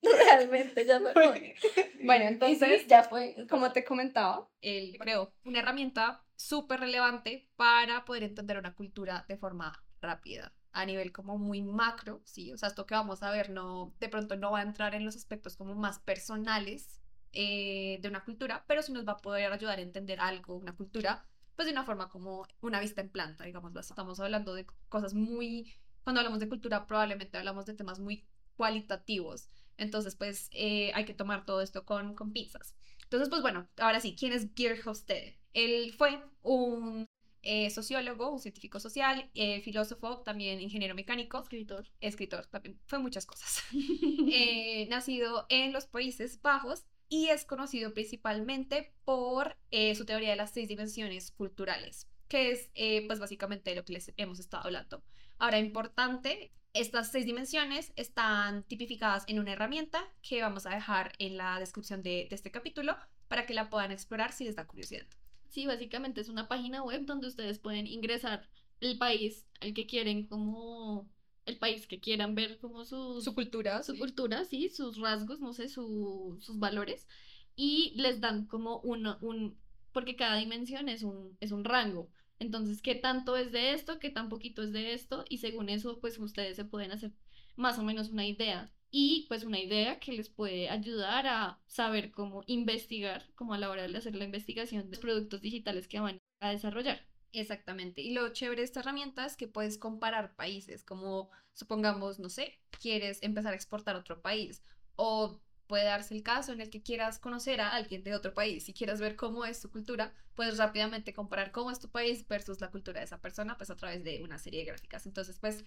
[0.01, 1.55] Realmente ya fue.
[2.01, 3.35] Bueno, entonces, ya fue.
[3.49, 9.37] como te comentaba, él creó una herramienta súper relevante para poder entender una cultura de
[9.37, 12.53] forma rápida, a nivel como muy macro, ¿sí?
[12.53, 15.03] O sea, esto que vamos a ver no, de pronto no va a entrar en
[15.03, 17.01] los aspectos como más personales
[17.33, 20.73] eh, de una cultura, pero sí nos va a poder ayudar a entender algo, una
[20.77, 21.25] cultura,
[21.57, 23.75] pues de una forma como una vista en planta, digamos.
[23.75, 25.75] Estamos hablando de cosas muy,
[26.05, 28.25] cuando hablamos de cultura probablemente hablamos de temas muy
[28.55, 29.49] cualitativos.
[29.75, 32.75] Entonces, pues eh, hay que tomar todo esto con, con pinzas.
[33.03, 35.38] Entonces, pues bueno, ahora sí, ¿quién es Geert Hofstede?
[35.53, 37.07] Él fue un
[37.41, 41.39] eh, sociólogo, un científico social, eh, filósofo, también ingeniero mecánico.
[41.39, 41.87] Escritor.
[42.01, 43.63] Escritor, también fue muchas cosas.
[44.89, 49.57] nacido en los Países Bajos y es conocido principalmente por
[49.95, 52.69] su teoría de las seis dimensiones culturales, que es
[53.07, 55.03] pues básicamente lo que les hemos estado hablando.
[55.39, 61.37] Ahora, importante, estas seis dimensiones están tipificadas en una herramienta que vamos a dejar en
[61.37, 62.95] la descripción de, este capítulo
[63.27, 65.05] para que la puedan explorar si les da curiosidad.
[65.49, 68.47] Sí, básicamente es una página web donde ustedes pueden ingresar
[68.81, 71.09] el país al que quieren, como
[71.45, 73.81] el país que quieran ver, como su, su cultura.
[73.83, 77.07] Su cultura, sí, sus rasgos, no sé, sus valores.
[77.55, 79.57] Y les dan como uno, un,
[79.91, 82.09] porque cada dimensión es un, es un rango.
[82.37, 83.99] Entonces, ¿qué tanto es de esto?
[83.99, 85.25] ¿Qué tan poquito es de esto?
[85.27, 87.11] Y según eso, pues ustedes se pueden hacer
[87.55, 88.71] más o menos una idea.
[88.91, 93.69] Y pues una idea que les puede ayudar a saber cómo investigar, como a la
[93.69, 96.99] hora de hacer la investigación de productos digitales que van a desarrollar.
[97.31, 98.01] Exactamente.
[98.01, 102.59] Y lo chévere de esta herramienta es que puedes comparar países, como supongamos, no sé,
[102.81, 104.63] quieres empezar a exportar a otro país
[104.95, 108.67] o puede darse el caso en el que quieras conocer a alguien de otro país
[108.69, 112.59] y quieras ver cómo es su cultura, puedes rápidamente comparar cómo es tu país versus
[112.59, 115.05] la cultura de esa persona, pues a través de una serie de gráficas.
[115.05, 115.63] Entonces, pues,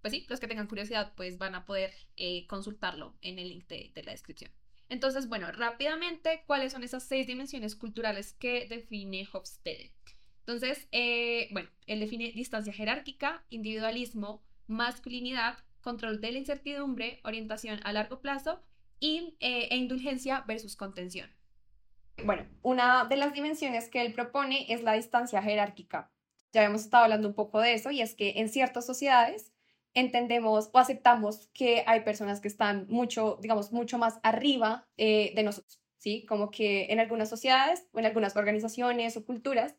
[0.00, 3.66] pues sí, los que tengan curiosidad, pues van a poder eh, consultarlo en el link
[3.68, 4.50] de, la descripción.
[4.88, 9.92] Entonces, bueno, rápidamente, ¿cuáles son esas seis dimensiones culturales que define Hofstede?
[10.40, 17.92] Entonces, eh, bueno, él define distancia jerárquica, individualismo, masculinidad, control de la incertidumbre, orientación a
[17.92, 18.62] largo plazo
[18.98, 21.30] y, eh, e indulgencia versus contención.
[22.24, 26.10] Bueno, una de las dimensiones que él propone es la distancia jerárquica.
[26.52, 29.52] Ya hemos estado hablando un poco de eso y es que en ciertas sociedades
[29.94, 35.42] entendemos o aceptamos que hay personas que están mucho, digamos, mucho más arriba eh, de
[35.42, 36.24] nosotros, ¿sí?
[36.26, 39.74] Como que en algunas sociedades o en algunas organizaciones o culturas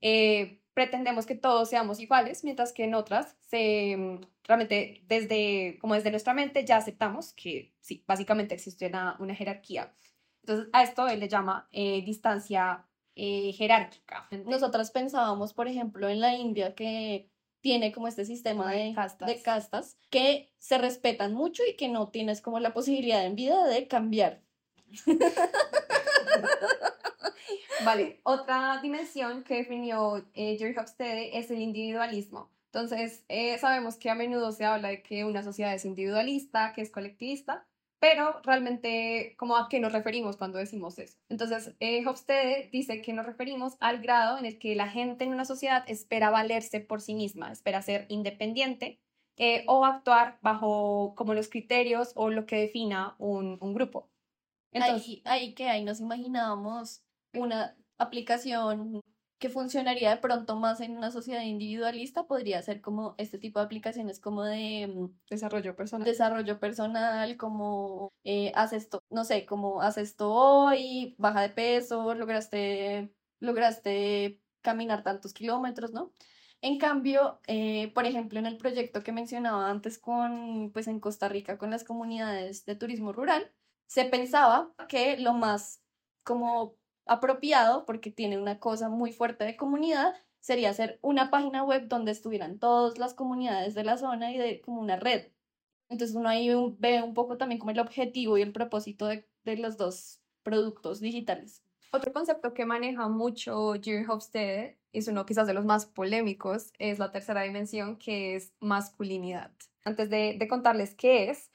[0.00, 5.94] eh, pretendemos que todos seamos iguales, mientras que en otras se, mm, realmente desde, como
[5.94, 9.94] desde nuestra mente ya aceptamos que sí, básicamente existe una, una jerarquía.
[10.42, 14.28] Entonces a esto él le llama eh, distancia eh, jerárquica.
[14.44, 17.30] Nosotras pensábamos, por ejemplo, en la India que
[17.66, 19.26] tiene como este sistema de castas.
[19.26, 23.66] de castas que se respetan mucho y que no tienes como la posibilidad en vida
[23.66, 24.40] de cambiar.
[27.84, 32.52] Vale, otra dimensión que definió eh, Jerry Hofstede es el individualismo.
[32.66, 36.82] Entonces, eh, sabemos que a menudo se habla de que una sociedad es individualista, que
[36.82, 37.66] es colectivista,
[37.98, 41.18] pero realmente, ¿cómo a qué nos referimos cuando decimos eso?
[41.28, 45.32] Entonces, eh, Hofstede dice que nos referimos al grado en el que la gente en
[45.32, 49.00] una sociedad espera valerse por sí misma, espera ser independiente
[49.38, 54.10] eh, o actuar bajo como los criterios o lo que defina un, un grupo.
[54.72, 59.00] Entonces, ahí, que ahí nos imaginábamos una aplicación
[59.38, 63.66] que funcionaría de pronto más en una sociedad individualista podría ser como este tipo de
[63.66, 66.06] aplicaciones como de mm, desarrollo personal.
[66.06, 72.14] Desarrollo personal, como eh, haz esto, no sé, como haz esto hoy, baja de peso,
[72.14, 76.12] lograste, lograste caminar tantos kilómetros, ¿no?
[76.62, 81.28] En cambio, eh, por ejemplo, en el proyecto que mencionaba antes con, pues en Costa
[81.28, 83.52] Rica con las comunidades de turismo rural,
[83.86, 85.82] se pensaba que lo más
[86.24, 91.88] como apropiado, porque tiene una cosa muy fuerte de comunidad, sería hacer una página web
[91.88, 95.28] donde estuvieran todas las comunidades de la zona y de como una red.
[95.88, 99.56] Entonces uno ahí ve un poco también como el objetivo y el propósito de, de
[99.56, 101.62] los dos productos digitales.
[101.92, 106.98] Otro concepto que maneja mucho Jerry Hofstede es uno quizás de los más polémicos, es
[106.98, 109.52] la tercera dimensión, que es masculinidad.
[109.84, 111.50] Antes de, de contarles qué es,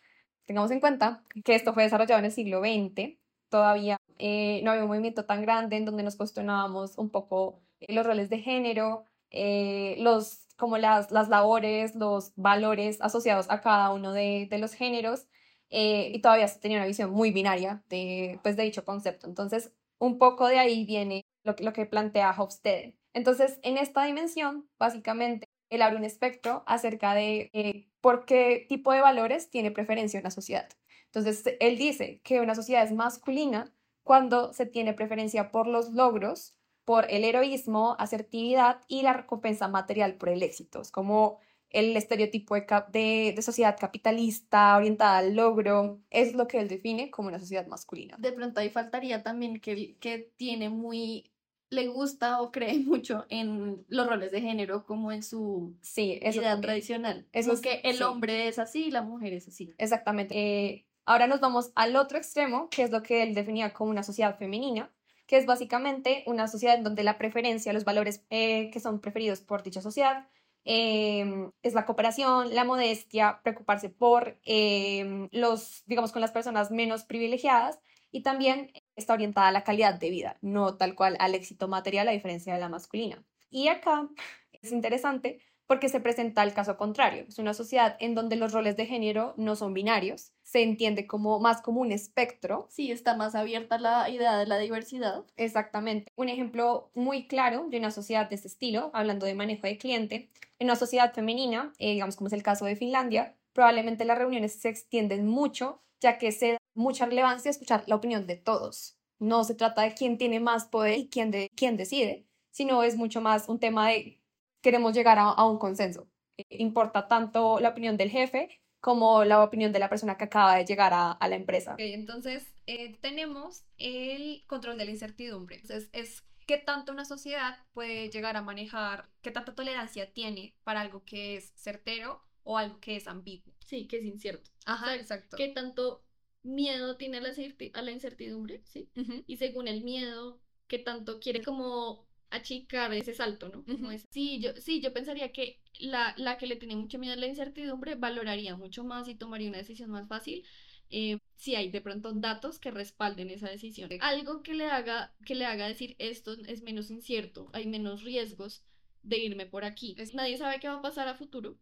[0.46, 3.18] tengamos en cuenta que esto fue desarrollado en el siglo XX,
[3.52, 7.94] todavía eh, no había un movimiento tan grande en donde nos cuestionábamos un poco eh,
[7.94, 13.92] los roles de género, eh, los, como las, las labores, los valores asociados a cada
[13.92, 15.28] uno de, los géneros,
[15.70, 19.28] y todavía se tenía una visión muy binaria de, pues, de dicho concepto.
[19.28, 22.98] Entonces, un poco de ahí viene lo lo que plantea Hofstede.
[23.14, 29.02] Entonces, en esta dimensión, básicamente, él abre un espectro acerca de por qué tipo de
[29.02, 30.70] valores tiene preferencia una sociedad.
[31.14, 36.56] Entonces, él dice que una sociedad es masculina cuando se tiene preferencia por los logros,
[36.86, 40.82] por el heroísmo, asertividad y la recompensa material por el éxito.
[40.82, 46.68] Es como el estereotipo de, de, sociedad capitalista orientada al logro, es lo que él
[46.68, 48.18] define como una sociedad masculina.
[48.20, 51.32] De pronto ahí faltaría también que, que tiene muy,
[51.70, 56.42] le gusta o cree mucho en los roles de género como en su sí, eso
[56.42, 57.26] idea tradicional.
[57.32, 59.74] Eso es que el hombre es así y la mujer es así.
[59.78, 60.36] Exactamente.
[60.38, 64.04] Eh, Ahora nos vamos al otro extremo, que es lo que él definía como una
[64.04, 64.92] sociedad femenina,
[65.26, 69.42] que es básicamente una sociedad en donde la preferencia, los valores eh, que son preferidos
[69.42, 70.28] por dicha sociedad,
[70.66, 77.04] em, es la cooperación, la modestia, preocuparse por em, los, digamos, con las personas menos
[77.04, 77.80] privilegiadas
[78.12, 82.08] y también está orientada a la calidad de vida, no tal cual al éxito material
[82.10, 83.24] a diferencia de la masculina.
[83.50, 84.10] Y acá
[84.62, 87.26] es interesante porque se presenta el caso contrario.
[87.28, 91.40] Es una sociedad en donde los roles de género no son binarios, se entiende como
[91.40, 92.68] más como un espectro.
[92.70, 95.24] Sí, está más abierta la idea de la diversidad.
[95.38, 96.12] Exactamente.
[96.16, 100.30] Un ejemplo muy claro de una sociedad de este estilo, hablando de manejo de cliente,
[100.60, 104.54] en una sociedad femenina, eh, digamos como es el caso de Finlandia, probablemente las reuniones
[104.54, 108.98] se extienden mucho, ya que se da mucha relevancia escuchar la opinión de todos.
[109.20, 112.96] No se trata de quién tiene más poder y quién, de, quién decide, sino es
[112.96, 114.21] mucho más un tema de
[114.62, 116.08] queremos llegar a, un consenso.
[116.38, 120.56] Eh, importa tanto la opinión del jefe como la opinión de la persona que acaba
[120.56, 121.76] de llegar a, la empresa.
[121.78, 125.58] entonces, eh, tenemos el control de la incertidumbre.
[125.58, 130.82] Entonces, es qué tanto una sociedad puede llegar a manejar, qué tanta tolerancia tiene para
[130.82, 133.54] algo que es certero o algo que es ambiguo.
[133.66, 134.50] Sí, que es incierto.
[134.66, 135.38] Ajá, exacto.
[135.38, 136.04] Qué tanto
[136.44, 137.30] miedo tiene a la,
[137.74, 138.90] a la incertidumbre, ¿sí?
[139.28, 143.64] Y según el miedo, qué tanto quiere como achicar ese salto, ¿no?
[144.10, 147.28] sí, yo, sí, yo pensaría que la, la, que le tiene mucho miedo a la
[147.28, 150.44] incertidumbre valoraría mucho más y tomaría una decisión más fácil
[150.90, 153.90] eh, si hay de pronto datos que respalden esa decisión.
[154.02, 158.64] Algo que le haga, que le haga decir esto es menos incierto, hay menos riesgos
[159.04, 159.96] de irme por aquí.
[160.14, 161.58] Nadie sabe qué va a pasar a futuro,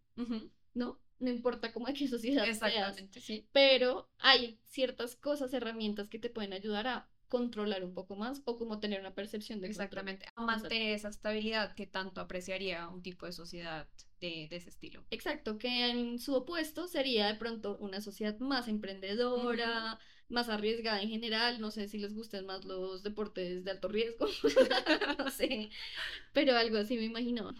[0.73, 0.99] ¿no?
[1.19, 3.45] No importa cómo hay qué sociedad Exactamente, sí.
[3.51, 8.57] Pero hay ciertas cosas, herramientas que te pueden ayudar a controlar un poco más o
[8.57, 13.25] como tener una percepción de exactamente a mantener esa estabilidad que tanto apreciaría un tipo
[13.25, 13.87] de sociedad
[14.19, 15.05] de, de, ese estilo.
[15.11, 21.09] Exacto, que en su opuesto sería de pronto una sociedad más emprendedora, más arriesgada en
[21.09, 24.27] general, no sé si les gustan más los deportes de alto riesgo,
[25.17, 25.69] no sé,
[26.33, 27.53] pero algo así me imagino.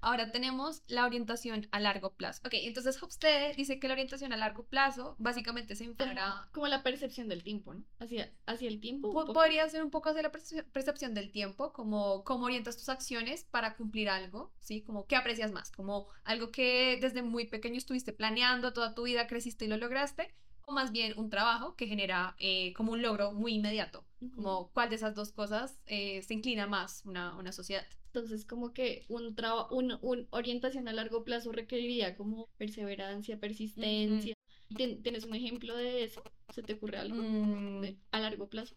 [0.00, 2.40] Ahora tenemos la orientación a largo plazo.
[2.44, 6.48] Ok, entonces Hofstede dice que la orientación a largo plazo básicamente se enfoca...
[6.52, 7.84] Como la percepción del tiempo, ¿no?
[7.98, 9.12] Hacia, hacia el tiempo.
[9.32, 13.76] Podría ser un poco hacia la percepción del tiempo, como cómo orientas tus acciones para
[13.76, 14.82] cumplir algo, ¿sí?
[14.82, 19.26] Como qué aprecias más, como algo que desde muy pequeño estuviste planeando, toda tu vida
[19.26, 23.32] creciste y lo lograste, o más bien un trabajo que genera eh, como un logro
[23.32, 27.86] muy inmediato, como cuál de esas dos cosas eh, se inclina más una, una sociedad.
[28.12, 29.36] Entonces, como que un,
[29.70, 34.34] un, un, orientación a largo plazo requeriría como perseverancia, persistencia.
[34.76, 36.22] ¿Tienes un ejemplo de eso?
[36.52, 37.84] ¿Se te ocurre algo mm.
[38.10, 38.74] a largo plazo?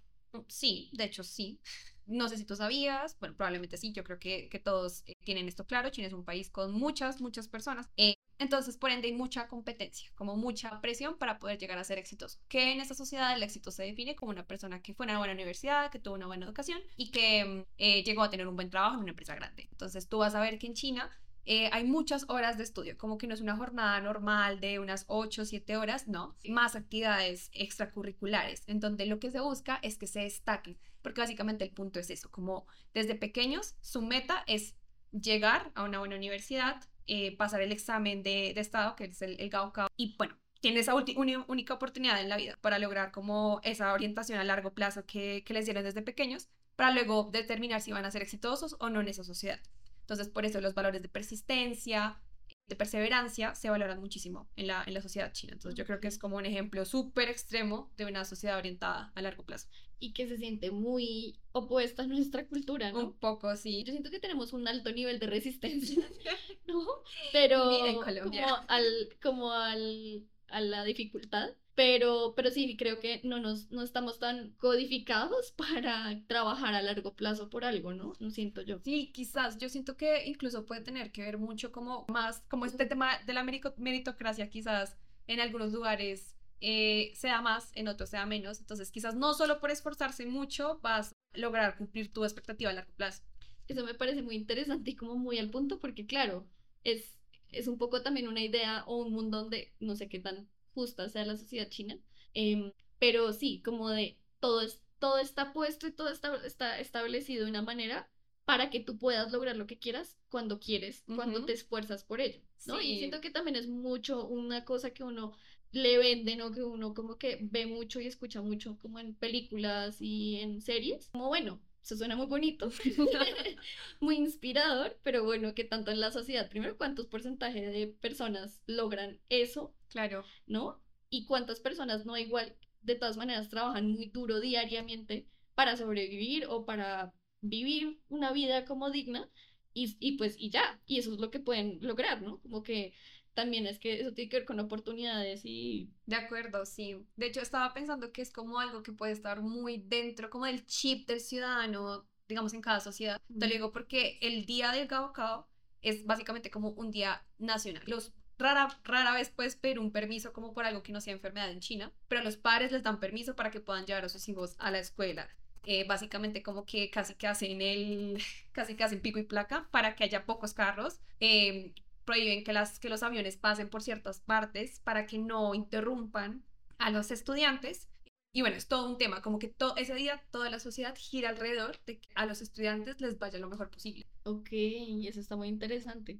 [0.47, 1.59] Sí, de hecho sí.
[2.05, 5.47] No sé si tú sabías, bueno, probablemente sí, yo creo que, que todos eh, tienen
[5.47, 5.89] esto claro.
[5.89, 7.89] China es un país con muchas, muchas personas.
[7.97, 11.97] Eh, entonces, por ende, hay mucha competencia, como mucha presión para poder llegar a ser
[11.97, 12.39] exitoso.
[12.47, 15.17] Que en esta sociedad el éxito se define como una persona que fue a una
[15.19, 18.69] buena universidad, que tuvo una buena educación y que eh, llegó a tener un buen
[18.69, 19.67] trabajo en una empresa grande.
[19.71, 21.09] Entonces, tú vas a ver que en China
[21.45, 25.03] eh, hay muchas horas de estudio, como que no es una jornada normal de unas
[25.07, 29.97] 8 o 7 horas, no, más actividades extracurriculares, en donde lo que se busca es
[29.97, 34.75] que se destaquen, porque básicamente el punto es eso, como desde pequeños su meta es
[35.11, 39.49] llegar a una buena universidad, eh, pasar el examen de, estado, que es el, el
[39.49, 44.39] Gaokao, y bueno, tiene esa única oportunidad en la vida para lograr como esa orientación
[44.39, 48.11] a largo plazo que, que les dieron desde pequeños, para luego determinar si van a
[48.11, 49.59] ser exitosos o no en esa sociedad.
[49.99, 52.19] Entonces, por eso los valores de persistencia,
[52.67, 55.53] de perseverancia se valoran muchísimo en la, en la sociedad china.
[55.53, 59.21] Entonces yo creo que es como un ejemplo súper extremo de una sociedad orientada a
[59.21, 59.67] largo plazo.
[59.99, 62.99] Y que se siente muy opuesta a nuestra cultura, ¿no?
[62.99, 63.83] Un poco, sí.
[63.85, 66.03] Yo siento que tenemos un alto nivel de resistencia,
[66.67, 66.85] ¿no?
[67.31, 68.45] Pero Mira en Colombia.
[68.45, 68.85] como al,
[69.21, 71.51] como al, a la dificultad.
[71.75, 77.15] Pero, pero sí, creo que no nos, no estamos tan codificados para trabajar a largo
[77.15, 78.13] plazo por algo, ¿no?
[78.19, 78.79] No siento yo.
[78.83, 79.57] Sí, quizás.
[79.57, 83.33] Yo siento que incluso puede tener que ver mucho como más, como este tema de
[83.33, 84.97] la meritocracia, quizás
[85.27, 88.59] en algunos lugares eh, sea más, en otros sea menos.
[88.59, 92.93] Entonces, quizás no solo por esforzarse mucho vas a lograr cumplir tu expectativa a largo
[92.93, 93.23] plazo.
[93.67, 96.47] Eso me parece muy interesante y como muy al punto porque claro,
[96.83, 97.17] es,
[97.51, 101.09] es un poco también una idea o un mundo donde no sé qué tan justa
[101.09, 101.97] sea la sociedad china,
[102.33, 107.45] em, pero sí, como de todo, es, todo está puesto y todo está, está establecido
[107.45, 108.09] de una manera
[108.45, 111.47] para que tú puedas lograr lo que quieras cuando quieres, cuando Ujú.
[111.47, 112.81] te esfuerzas por ello, ¿no?
[112.81, 112.99] Y Sí.
[112.99, 115.33] siento que también es mucho una cosa que uno
[115.71, 119.97] le venden o que uno como que ve mucho y escucha mucho como en películas
[120.01, 122.69] y en series, como bueno, eso suena muy bonito,
[123.99, 129.19] muy inspirador, pero bueno, que tanto en la sociedad, primero, cuántos porcentajes de personas logran
[129.29, 130.25] eso, Claro.
[130.47, 130.81] ¿no?
[131.09, 136.65] Y cuántas personas no igual, de todas maneras, trabajan muy duro diariamente para sobrevivir o
[136.65, 139.29] para vivir una vida como digna
[139.73, 142.39] y, y pues y ya, y eso es lo que pueden lograr, ¿no?
[142.41, 142.93] Como que
[143.33, 146.95] también es que eso tiene que ver con oportunidades y De acuerdo, sí.
[147.15, 150.65] De hecho, estaba pensando que es como algo que puede estar muy dentro, como del
[150.65, 153.19] chip del ciudadano, digamos, en cada sociedad.
[153.39, 155.47] Te lo digo porque el día del Gaokao
[155.81, 157.83] es básicamente como un día nacional.
[157.87, 158.13] Los
[158.43, 161.61] rara, rara vez puedes pedir un permiso como por algo que no sea enfermedad en
[161.61, 164.69] China, pero los padres les dan permiso para que puedan llevar a sus hijos a
[164.69, 165.27] la escuela.
[165.65, 168.21] Eh, básicamente como que casi que hacen el,
[168.51, 170.99] casi que hacen pico y placa para que haya pocos carros.
[171.19, 171.73] Eh,
[172.05, 176.43] prohíben que, las, que los aviones pasen por ciertas partes para que no interrumpan
[176.77, 177.87] a los estudiantes.
[178.33, 181.29] Y bueno, es todo un tema, como que todo ese día toda la sociedad gira
[181.29, 184.05] alrededor de que a los estudiantes les vaya lo mejor posible.
[184.23, 186.19] ok, eso está muy interesante.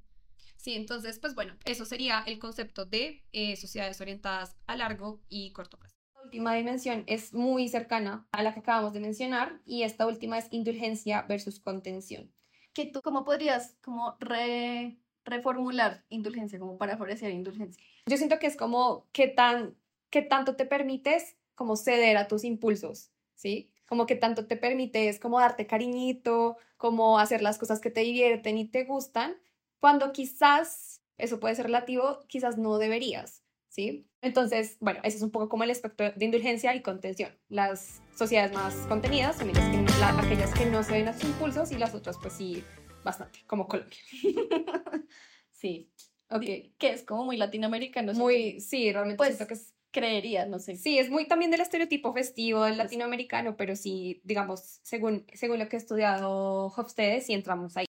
[0.64, 5.52] Sí, entonces, pues bueno, eso sería el concepto de eh, sociedades orientadas a largo y
[5.52, 5.94] corto plazo.
[6.16, 10.38] La última dimensión es muy cercana a la que acabamos de mencionar y esta última
[10.38, 12.32] es indulgencia versus contención.
[12.74, 17.84] que tú, ¿cómo podrías como re- reformular indulgencia, como para favorecer indulgencia?
[18.06, 19.76] Yo siento que es como qué tan,
[20.10, 23.70] qué tanto te permites como ceder a tus impulsos, ¿sí?
[23.86, 28.58] Como que tanto te permites como darte cariñito, como hacer las cosas que te divierten
[28.58, 29.36] y te gustan,
[29.84, 34.08] cuando quizás, eso puede ser relativo, quizás no deberías, ¿sí?
[34.22, 37.38] Entonces, bueno, ese es un poco como el aspecto de indulgencia y contención.
[37.50, 39.60] Las sociedades más contenidas son que-
[40.00, 42.64] la- aquellas que no ceden a sus impulsos y las otras, pues sí,
[43.04, 43.98] bastante, como Colombia.
[45.52, 45.92] Sí,
[46.30, 46.44] Ok.
[46.78, 48.14] que es como muy latinoamericano.
[48.14, 50.78] Muy, sí, realmente Pues, siento que es creería, no sé.
[50.78, 55.68] Sí, es muy también del estereotipo festivo del latinoamericano, pero sí, digamos, según, según lo
[55.68, 57.86] que he estudiado Hofstede, sí entramos ahí.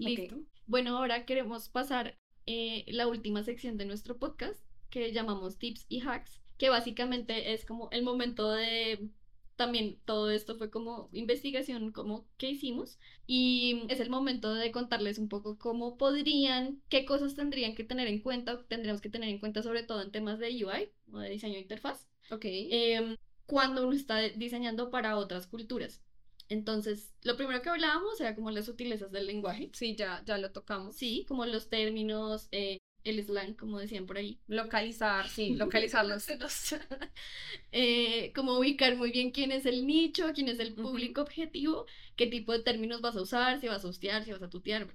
[0.00, 0.36] Listo.
[0.66, 6.00] Bueno, ahora queremos pasar eh, la última sección de nuestro podcast que llamamos tips y
[6.00, 9.10] hacks, que básicamente es como el momento de
[9.56, 15.18] también todo esto fue como investigación como que hicimos y es el momento de contarles
[15.18, 19.38] un poco cómo podrían, qué cosas tendrían que tener en cuenta, tendríamos que tener en
[19.38, 22.46] cuenta sobre todo en temas de UI o de diseño de interfaz Ok.
[22.46, 26.00] em, cuando uno está diseñando para otras culturas.
[26.50, 29.70] Entonces, lo primero que hablábamos era como las sutilezas del lenguaje.
[29.72, 30.96] Sí, ya, ya lo tocamos.
[30.96, 34.40] Sí, como los términos, eh, el slang, como decían por ahí.
[34.48, 36.26] Localizar, sí, localizarlos.
[37.72, 41.86] Eh, como ubicar muy bien quién es el nicho, quién es el público objetivo,
[42.16, 44.88] qué tipo de términos vas a usar, si vas a hostear, si vas a tutear.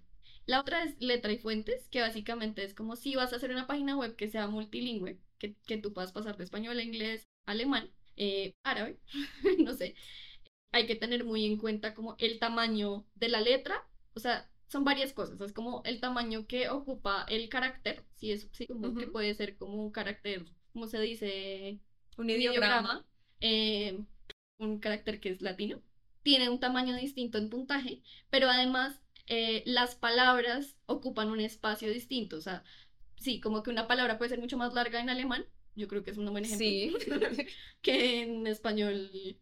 [0.45, 3.67] La otra es letra y fuentes, que básicamente es como si vas a hacer una
[3.67, 7.89] página web que sea multilingüe, que, que tú puedas pasar de español a inglés, alemán,
[8.17, 8.99] eh, árabe,
[9.59, 9.95] no sé.
[10.75, 14.83] Hay que tener muy en cuenta como el tamaño de la letra, o sea, son
[14.83, 19.05] varias cosas, es como el tamaño que ocupa el carácter, sí, es, sí, como que
[19.05, 19.13] Ujú.
[19.13, 21.79] puede ser como un carácter, ¿cómo se dice?
[22.17, 23.05] Un ideograma,
[23.39, 23.97] eh,
[24.57, 25.81] un carácter que es latino,
[26.23, 32.35] tiene un tamaño distinto en puntaje, pero además eh, las palabras ocupan un espacio distinto,
[32.35, 32.63] o sea,
[33.17, 35.45] sí, como que una palabra puede ser mucho más larga en alemán,
[35.75, 36.93] yo creo que es un buen ejemplo, Sí.
[37.81, 39.37] que en español.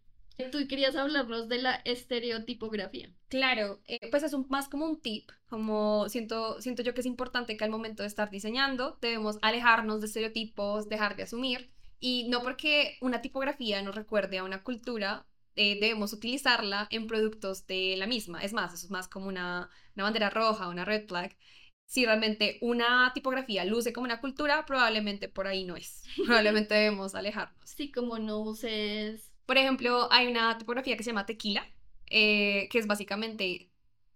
[0.52, 3.12] Tú querías hablarnos de la estereotipografía.
[3.30, 7.06] Claro, eh, pues es un, más como un tip, como siento, siento yo que es
[7.06, 12.28] importante que al momento de estar diseñando debemos alejarnos de estereotipos, dejar de asumir, y
[12.30, 15.26] no porque una tipografía nos recuerde a una cultura,
[15.56, 18.44] eh, debemos utilizarla en productos de la misma.
[18.44, 21.38] Es más, eso es más como una, una bandera roja, una red flag.
[21.86, 26.04] Si realmente una tipografía luce como una cultura, probablemente por ahí no es.
[26.26, 27.70] Probablemente debemos alejarnos.
[27.70, 31.68] Sí, como no uses Por ejemplo, hay una tipografía que se llama tequila,
[32.10, 33.70] eh, que es básicamente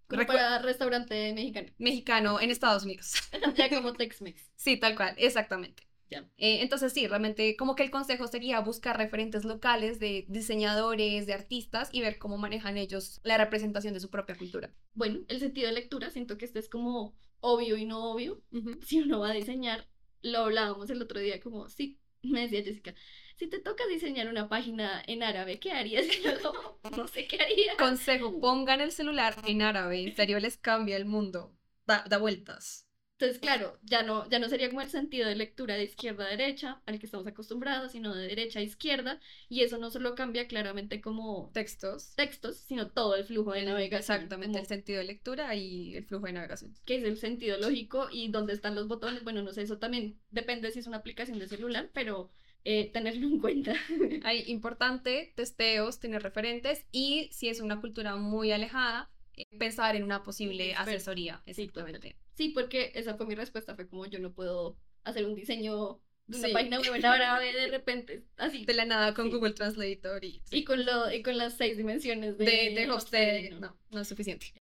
[0.07, 1.67] como para restaurante mexicano.
[1.77, 3.15] mexicano en Estados Unidos.
[3.55, 4.51] ya como Tex-Mex.
[4.55, 5.83] Sí, tal cual, exactamente.
[6.09, 6.19] Ya.
[6.37, 11.33] Eh, entonces sí, realmente como que el consejo sería buscar referentes locales de diseñadores, de
[11.33, 14.73] artistas y ver cómo manejan ellos la representación de su propia cultura.
[14.93, 18.41] Bueno, el sentido de lectura, siento que este es como obvio y no obvio.
[18.85, 19.85] Si uno va a diseñar,
[20.21, 22.95] lo hablábamos el otro día, como, sí, me decía Jessica,
[23.37, 26.05] si te toca diseñar una página en árabe, ¿qué harías?
[26.23, 27.75] Yo como, no sé qué haría.
[27.77, 32.85] Consejo, pongan el celular en árabe, en serio les cambia el mundo, da, da vueltas.
[33.19, 36.29] Entonces, claro, ya no, ya no sería como el sentido de lectura de izquierda a
[36.29, 39.19] derecha, al que estamos acostumbrados, sino de derecha a izquierda,
[39.49, 42.13] y eso no solo cambia claramente como Textos.
[42.15, 44.17] textos, sino todo el flujo de navegación.
[44.17, 46.75] Exactamente, como el sentido de lectura y el flujo de navegación.
[46.85, 49.23] qué es el sentido lógico y dónde están los botones.
[49.23, 52.29] Bueno, no sé, eso también depende si es una aplicación de celular, pero
[52.63, 53.73] eh, tenerlo en cuenta.
[54.23, 60.03] Hay importante testeos, tener referentes y si es una cultura muy alejada, eh, pensar en
[60.03, 61.41] una posible asesoría.
[61.45, 62.17] Sí, Exactamente.
[62.35, 66.37] Sí, porque esa fue mi respuesta, fue como yo no puedo hacer un diseño de
[66.37, 66.53] una Sí.
[66.53, 68.65] página web en árabe de repente, así.
[68.65, 69.31] De la nada con Sí.
[69.31, 73.37] Google Translator y, Y con, lo, y con las seis dimensiones de, de, de Hofstede,
[73.45, 74.53] Hofstede, no, no es suficiente.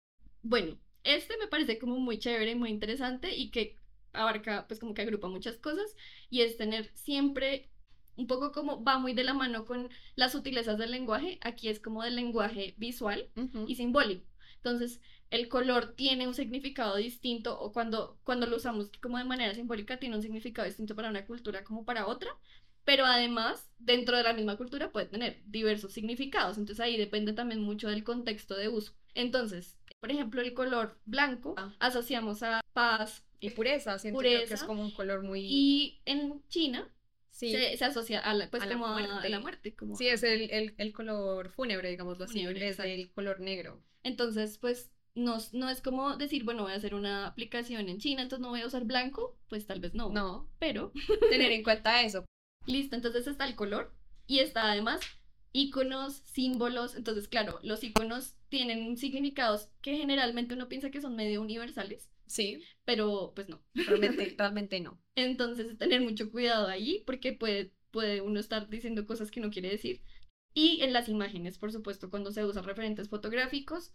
[0.43, 3.79] Bueno, este me parece como muy chévere, muy interesante y que
[4.13, 5.97] abarca, pues como que agrupa muchas cosas
[6.31, 7.71] y es tener siempre
[8.17, 11.81] un poco como va muy de la mano con las sutilezas del lenguaje, aquí es
[11.81, 13.29] como del lenguaje visual
[13.67, 14.25] y simbólico.
[14.57, 15.01] Entonces,
[15.31, 19.99] el color tiene un significado distinto o cuando, cuando lo usamos como de manera simbólica
[19.99, 22.31] tiene un significado distinto para una cultura como para otra,
[22.85, 27.61] pero además dentro de la misma cultura puede tener diversos significados, entonces ahí depende también
[27.63, 28.93] mucho del contexto de uso.
[29.15, 31.73] Entonces, por ejemplo, el color blanco Ah.
[31.79, 34.67] asociamos a paz Y pureza, siento yo que es Pureza.
[34.67, 35.41] como un color muy...
[35.47, 36.91] y en China
[37.35, 39.29] sí, se, se asocia a la, pues A la como a muerte.
[39.29, 39.75] la muerte.
[39.77, 42.83] Como sí, es el, el, el color fúnebre, digámoslo así, Fúnebre, exacto.
[42.83, 43.83] del color negro.
[44.03, 48.23] Entonces, pues no, no es como decir, bueno, voy a hacer una aplicación en China,
[48.23, 50.11] entonces no voy a usar blanco, pues tal vez no.
[50.11, 50.93] No, Pero,
[51.31, 52.25] tener en cuenta eso.
[52.67, 53.95] listo, entonces está el color
[54.27, 55.01] y está además
[55.53, 56.95] iconos, símbolos.
[56.97, 62.63] Entonces, claro, los iconos tienen significados que generalmente uno piensa que son medio universales, Sí,
[62.85, 63.63] pero pues no.
[63.75, 65.01] realmente, realmente no.
[65.15, 69.71] Entonces, tener mucho cuidado ahí porque puede, puede uno estar diciendo cosas que no quiere
[69.71, 70.03] decir.
[70.55, 73.93] Y en las imágenes, por supuesto, cuando se usan referentes fotográficos,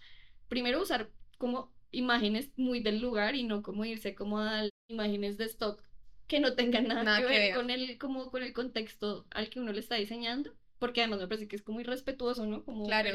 [0.47, 5.45] primero usar como imágenes muy del lugar y no como irse como a imágenes de
[5.45, 5.81] stock
[6.27, 9.49] que no tengan nada, Nada que que ver con el, como con el contexto al
[9.49, 10.53] que uno le está diseñando.
[10.77, 12.63] Porque además me parece que es como irrespetuoso, ¿no?
[12.63, 13.09] Como Claro.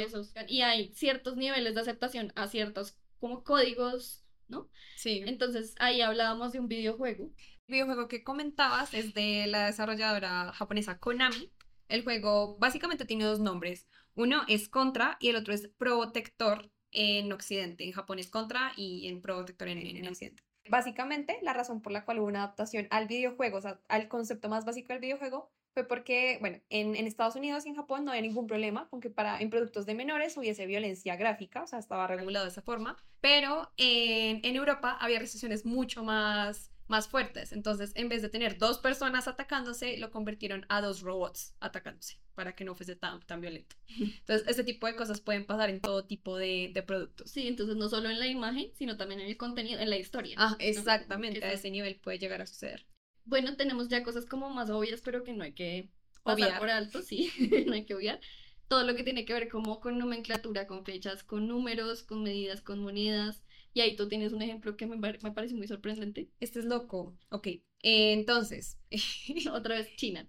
[0.49, 4.69] Y hay ciertos niveles de aceptación a ciertos como códigos, ¿no?
[4.97, 5.23] Sí.
[5.27, 7.33] Entonces ahí hablábamos de un videojuego
[7.67, 11.53] El videojuego que comentabas es de la desarrolladora japonesa Konami.
[11.89, 13.87] El juego básicamente tiene dos nombres.
[14.15, 17.85] Uno es Contra y el otro es Protector en Occidente.
[17.85, 20.43] En Japón es Contra y en Protector en, en Occidente.
[20.69, 24.49] Básicamente, la razón por la cual hubo una adaptación al videojuego, o sea, al concepto
[24.49, 28.13] más básico del videojuego, fue porque, bueno, en, en Estados Unidos y en Japón no
[28.13, 31.81] había ningún problema con que para, en productos de menores hubiese violencia gráfica, o sea,
[31.81, 37.53] estaba regulado de esa forma, pero en, en Europa había restricciones mucho más, más fuertes,
[37.53, 42.55] entonces en vez de tener dos personas atacándose, lo convirtieron a dos robots atacándose, para
[42.55, 43.75] que no fuese tan, tan violento.
[43.89, 47.33] Entonces, este tipo de cosas pueden pasar en todo tipo de, de productos.
[47.33, 50.37] Sí, entonces no solo en la imagen, sino también en el contenido, en la historia.
[50.39, 50.57] Ah, ¿no?
[50.61, 52.87] exactamente, a ese nivel puede llegar a suceder.
[53.25, 55.91] Bueno, tenemos ya cosas como más obvias, pero que no hay que
[56.23, 56.59] pasar Obviar.
[56.61, 57.31] por alto, sí,
[57.67, 58.21] no hay que obviar.
[58.69, 62.61] Todo lo que tiene que ver como con nomenclatura, con fechas, con números, con medidas,
[62.61, 63.45] con monedas.
[63.73, 66.31] Y ahí tú tienes un ejemplo que me, me parece muy sorprendente.
[66.41, 67.17] Este es loco.
[67.31, 67.49] Ok,
[67.85, 68.79] eh, entonces,
[69.53, 70.27] Otra vez China.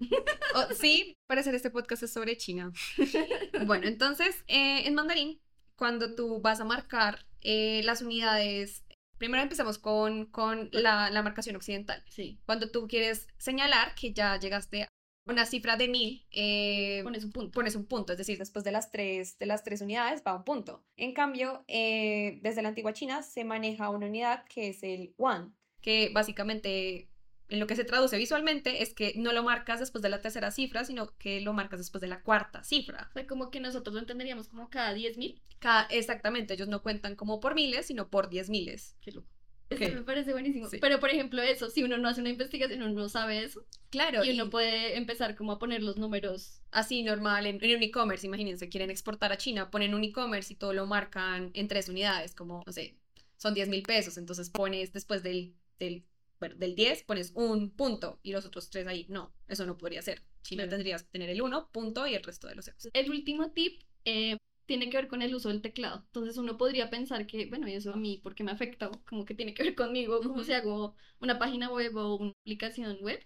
[0.56, 2.72] Oh, sí, para hacer este podcast es sobre China.
[3.66, 5.40] Bueno, entonces, eh, en mandarín,
[5.78, 8.84] cuando tú vas a marcar eh, las unidades,
[9.26, 12.04] primero empezamos con, con la, la marcación occidental.
[12.10, 14.88] Sí, Cuando tú quieres señalar que ya llegaste a
[15.28, 17.52] una cifra de mil, eh, pones un punto.
[17.52, 20.44] pones un punto, es decir, después de las tres, de las tres unidades va un
[20.44, 20.86] punto.
[20.96, 25.56] En cambio, eh, desde la antigua China se maneja una unidad que es el yuan,
[25.82, 27.10] que básicamente
[27.50, 30.52] en lo que se traduce visualmente es que no lo marcas después de la tercera
[30.52, 33.08] cifra, sino que lo marcas después de la cuarta cifra.
[33.10, 35.42] O sea, como que nosotros lo entenderíamos como cada 10.000.
[35.60, 38.96] Cada, exactamente, ellos no cuentan como por miles, sino por diez miles.
[39.02, 39.28] Qué loco.
[39.70, 39.94] Eso Ok.
[39.96, 40.68] me parece buenísimo.
[40.70, 40.78] Sí.
[40.80, 43.66] Pero, por ejemplo, eso, si uno no hace una investigación, uno no sabe eso.
[43.90, 44.24] Claro.
[44.24, 46.62] Y uno puede empezar como a poner los números.
[46.72, 50.56] Así normal, en, en un e-commerce, imagínense, quieren exportar a China, ponen un e-commerce y
[50.56, 52.96] todo lo marcan en tres unidades, como, no sé,
[53.38, 56.06] son 10 mil pesos, entonces pones después del, del,
[56.40, 59.06] bueno, del 10, pones un punto y los otros tres ahí.
[59.10, 60.24] No, eso no podría ser.
[60.44, 60.72] China Claro.
[60.78, 62.90] tendrías que tener el uno, punto y el resto de los ceros.
[62.94, 66.04] El último tip eh, tiene que ver con el uso del teclado.
[66.08, 68.92] Entonces uno podría pensar que, bueno, ¿y eso a mí por qué me afecta?
[69.08, 70.44] Como que tiene que ver conmigo, como Ujú.
[70.44, 73.20] si hago una página web o una aplicación web.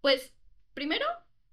[0.00, 0.34] Pues,
[0.74, 1.06] primero,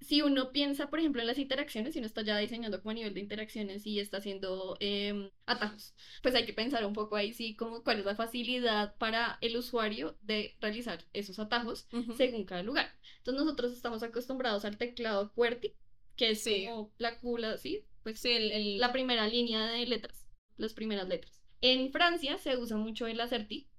[0.04, 2.94] si uno piensa, por ejemplo, en las interacciones, si uno está ya diseñando como a
[2.96, 7.34] nivel de interacciones y está haciendo em, atajos, pues hay que pensar un poco ahí,
[7.34, 11.88] sí, como cuál es la facilidad para el usuario de realizar esos atajos
[12.18, 12.92] según cada lugar.
[13.18, 15.74] Entonces nosotros estamos acostumbrados al teclado QWERTY,
[16.16, 16.66] que es Sí.
[16.68, 17.86] como la cula, ¿sí?
[18.04, 20.28] Pues Sí, el, el- la primera línea de letras,
[20.58, 21.42] las primeras letras.
[21.62, 23.70] En Francia se usa mucho el ACERTY,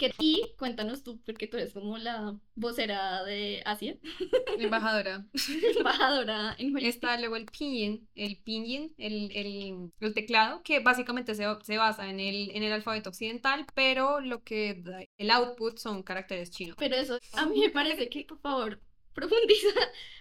[0.00, 3.98] que y cuéntanos tú, porque tú eres como la vocera de Asia,
[4.58, 5.26] embajadora.
[5.78, 6.76] embajadora en.
[6.78, 12.08] Está luego el pinyin, el pinyin, el, el, el teclado, que básicamente se, se basa
[12.08, 16.76] en el, en el alfabeto occidental, pero lo que da el output son caracteres chinos.
[16.78, 18.80] Pero eso a mí me parece que, por favor,
[19.12, 19.68] profundiza,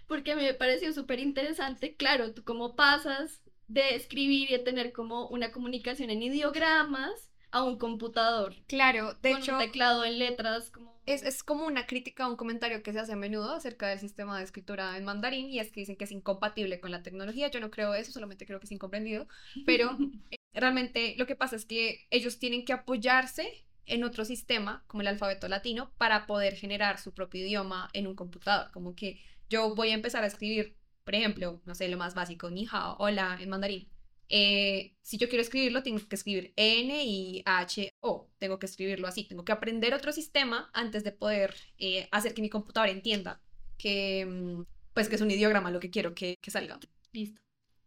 [0.07, 1.95] porque me pareció súper interesante.
[1.95, 7.63] Claro, tú cómo pasas de escribir y de tener como una comunicación en ideogramas a
[7.63, 8.55] un computador.
[8.67, 10.99] Claro, de con hecho, un teclado en letras, como...
[11.05, 14.37] es, es como una crítica, un comentario que se hace a menudo acerca del sistema
[14.37, 17.49] de escritura en mandarín, y es que dicen que es incompatible con la tecnología.
[17.49, 19.27] Yo no creo eso, solamente creo que es incomprendido,
[19.65, 19.97] pero
[20.31, 25.01] eh, realmente lo que pasa es que ellos tienen que apoyarse en otro sistema, como
[25.01, 28.71] el alfabeto latino, para poder generar su propio idioma en un computador.
[28.71, 29.19] Como que
[29.49, 32.95] yo voy a empezar a escribir, por ejemplo, no sé, lo más básico, ni hao,
[32.99, 33.89] hola, en mandarín.
[34.29, 38.29] Eh, si yo quiero escribirlo, tengo que escribir N y H O.
[38.37, 39.25] Tengo que escribirlo así.
[39.27, 43.41] Tengo que aprender otro sistema antes de poder eh, hacer que mi computadora entienda
[43.77, 44.63] que, mm,
[44.93, 46.79] pues, que es un ideograma lo que quiero que, que salga.
[47.11, 47.41] Listo.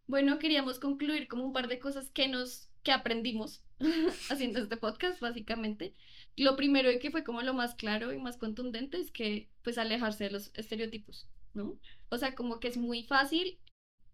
[0.06, 3.62] Bueno, queríamos concluir como un par de cosas que nos, que aprendimos
[4.30, 5.94] haciendo este podcast, básicamente.
[6.36, 9.78] Lo primero y que fue como lo más claro y más contundente es que, pues,
[9.78, 11.78] alejarse de los estereotipos, ¿no?
[12.08, 13.58] O sea, como que es muy fácil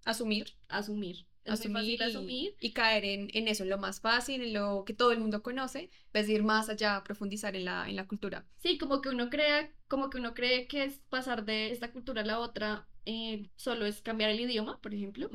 [0.05, 0.55] Asumir.
[0.69, 1.27] asumir.
[1.53, 2.55] Es asumir fácil asumir.
[2.61, 5.43] y caer en, en eso, en lo más fácil, en lo que todo el mundo
[5.43, 8.45] conoce, vez de ir más allá, profundizar en la, en la cultura.
[8.59, 12.23] Sí, como que uno crea, como que uno cree que es pasar de esta cultura
[12.23, 15.31] a la otra, eh, solo es cambiar el idioma, por ejemplo.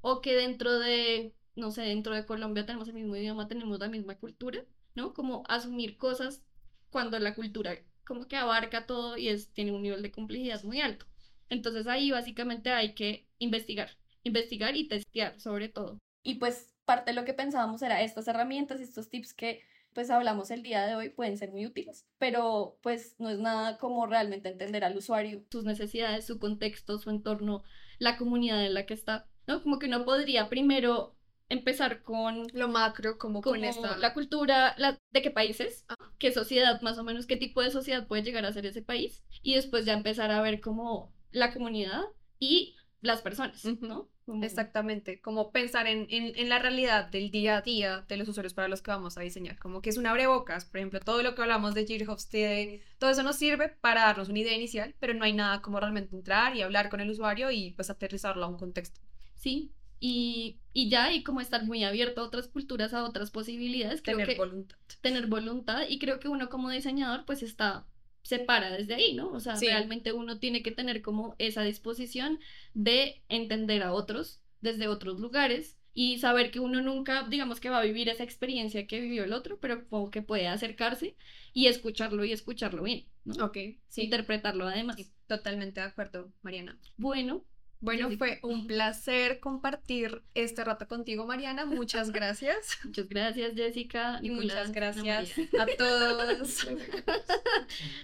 [0.00, 3.88] O que dentro de, no sé, dentro de Colombia tenemos el mismo idioma, tenemos la
[3.88, 4.64] misma cultura,
[4.94, 5.14] ¿no?
[5.14, 6.42] Como asumir cosas
[6.90, 10.80] cuando la cultura como que abarca todo y es, tiene un nivel de complejidad muy
[10.80, 11.06] alto.
[11.48, 13.90] Entonces ahí básicamente hay que investigar,
[14.26, 15.98] investigar y testear sobre todo.
[16.22, 19.60] Y pues parte de lo que pensábamos era estas herramientas, estos tips que
[19.92, 23.78] pues hablamos el día de hoy pueden ser muy útiles, pero pues no es nada
[23.78, 27.62] como realmente entender al usuario, sus necesidades, su contexto, su entorno,
[27.98, 29.62] la comunidad en la que está, ¿no?
[29.62, 31.16] Como que uno podría primero
[31.48, 33.96] empezar con Lo macro, como, como con esta...
[33.96, 35.94] la cultura, la, de qué países, Ah.
[36.18, 39.24] qué sociedad, más o menos qué tipo de sociedad puede llegar a ser ese país,
[39.42, 42.02] y después ya empezar a ver como la comunidad
[42.38, 43.86] y las personas, Ujú.
[43.86, 44.08] ¿no?
[44.40, 48.54] Exactamente, como pensar en, en, en la realidad del día a día de los usuarios
[48.54, 51.34] para los que vamos a diseñar, como que es un abrebocas, por ejemplo, todo lo
[51.34, 55.24] que hablamos de Hofstede, todo eso nos sirve para darnos una idea inicial, pero no
[55.24, 58.58] hay nada como realmente entrar y hablar con el usuario y pues aterrizarlo a un
[58.58, 59.00] contexto.
[59.34, 64.02] Sí, y, y ya, y como estar muy abierto a otras culturas, a otras posibilidades,
[64.02, 64.76] creo Tener que voluntad.
[65.00, 67.86] tener voluntad, y creo que uno como diseñador pues está,
[68.26, 69.30] se para desde ahí, ¿no?
[69.32, 69.66] O sea, Sí.
[69.66, 72.40] realmente uno tiene que tener como esa disposición
[72.74, 77.78] de entender a otros desde otros lugares y saber que uno nunca, digamos que va
[77.78, 81.16] a vivir esa experiencia que vivió el otro, pero como que puede acercarse
[81.54, 83.46] y escucharlo y escucharlo bien, ¿no?
[83.46, 83.56] Ok,
[83.88, 84.96] sí, Interpretarlo además.
[84.96, 86.78] sí, totalmente de acuerdo, Mariana.
[86.98, 87.44] Bueno,
[87.80, 91.66] Bueno, fue un placer compartir este rato contigo, Mariana.
[91.66, 92.78] Muchas gracias.
[92.84, 94.18] muchas gracias Jessica.
[94.22, 95.62] Y muchas gracias María.
[95.62, 96.66] a todos.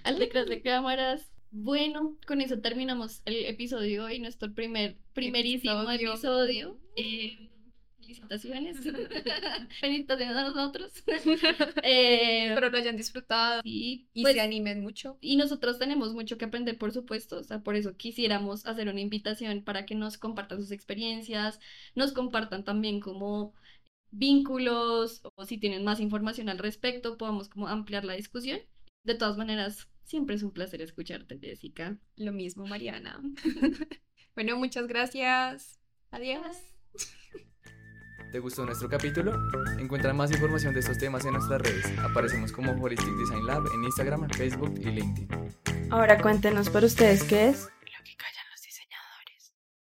[0.04, 1.32] al detrás de cámaras.
[1.50, 6.12] Bueno, con eso terminamos el episodio hoy, nuestro primer, primerísimo Episodio.
[6.12, 6.78] episodio.
[6.96, 7.51] Eh,
[8.02, 8.78] felicitaciones.
[9.80, 10.92] felicitaciones a nosotros.
[11.84, 15.18] Eh, Espero lo hayan disfrutado y pues, se animen mucho.
[15.20, 17.38] y nosotros tenemos mucho que aprender, por supuesto.
[17.38, 21.60] O sea, por eso quisiéramos hacer una invitación para que nos compartan sus experiencias,
[21.94, 23.54] nos compartan también como
[24.10, 28.60] vínculos o si tienen más información al respecto, podamos como ampliar la discusión.
[29.04, 31.98] De todas maneras, siempre es un placer escucharte, Jessica.
[32.16, 33.20] Lo mismo, Mariana.
[34.34, 35.80] bueno, muchas gracias.
[36.10, 36.56] Adiós.
[38.32, 39.38] ¿Te gustó nuestro capítulo?
[39.78, 41.84] Encuentra más información de estos temas en nuestras redes.
[41.98, 45.28] Aparecemos como Holistic Design Lab en Instagram, Facebook y LinkedIn.
[45.90, 47.68] Ahora cuéntenos por ustedes qué es
[48.06, 48.41] que calla.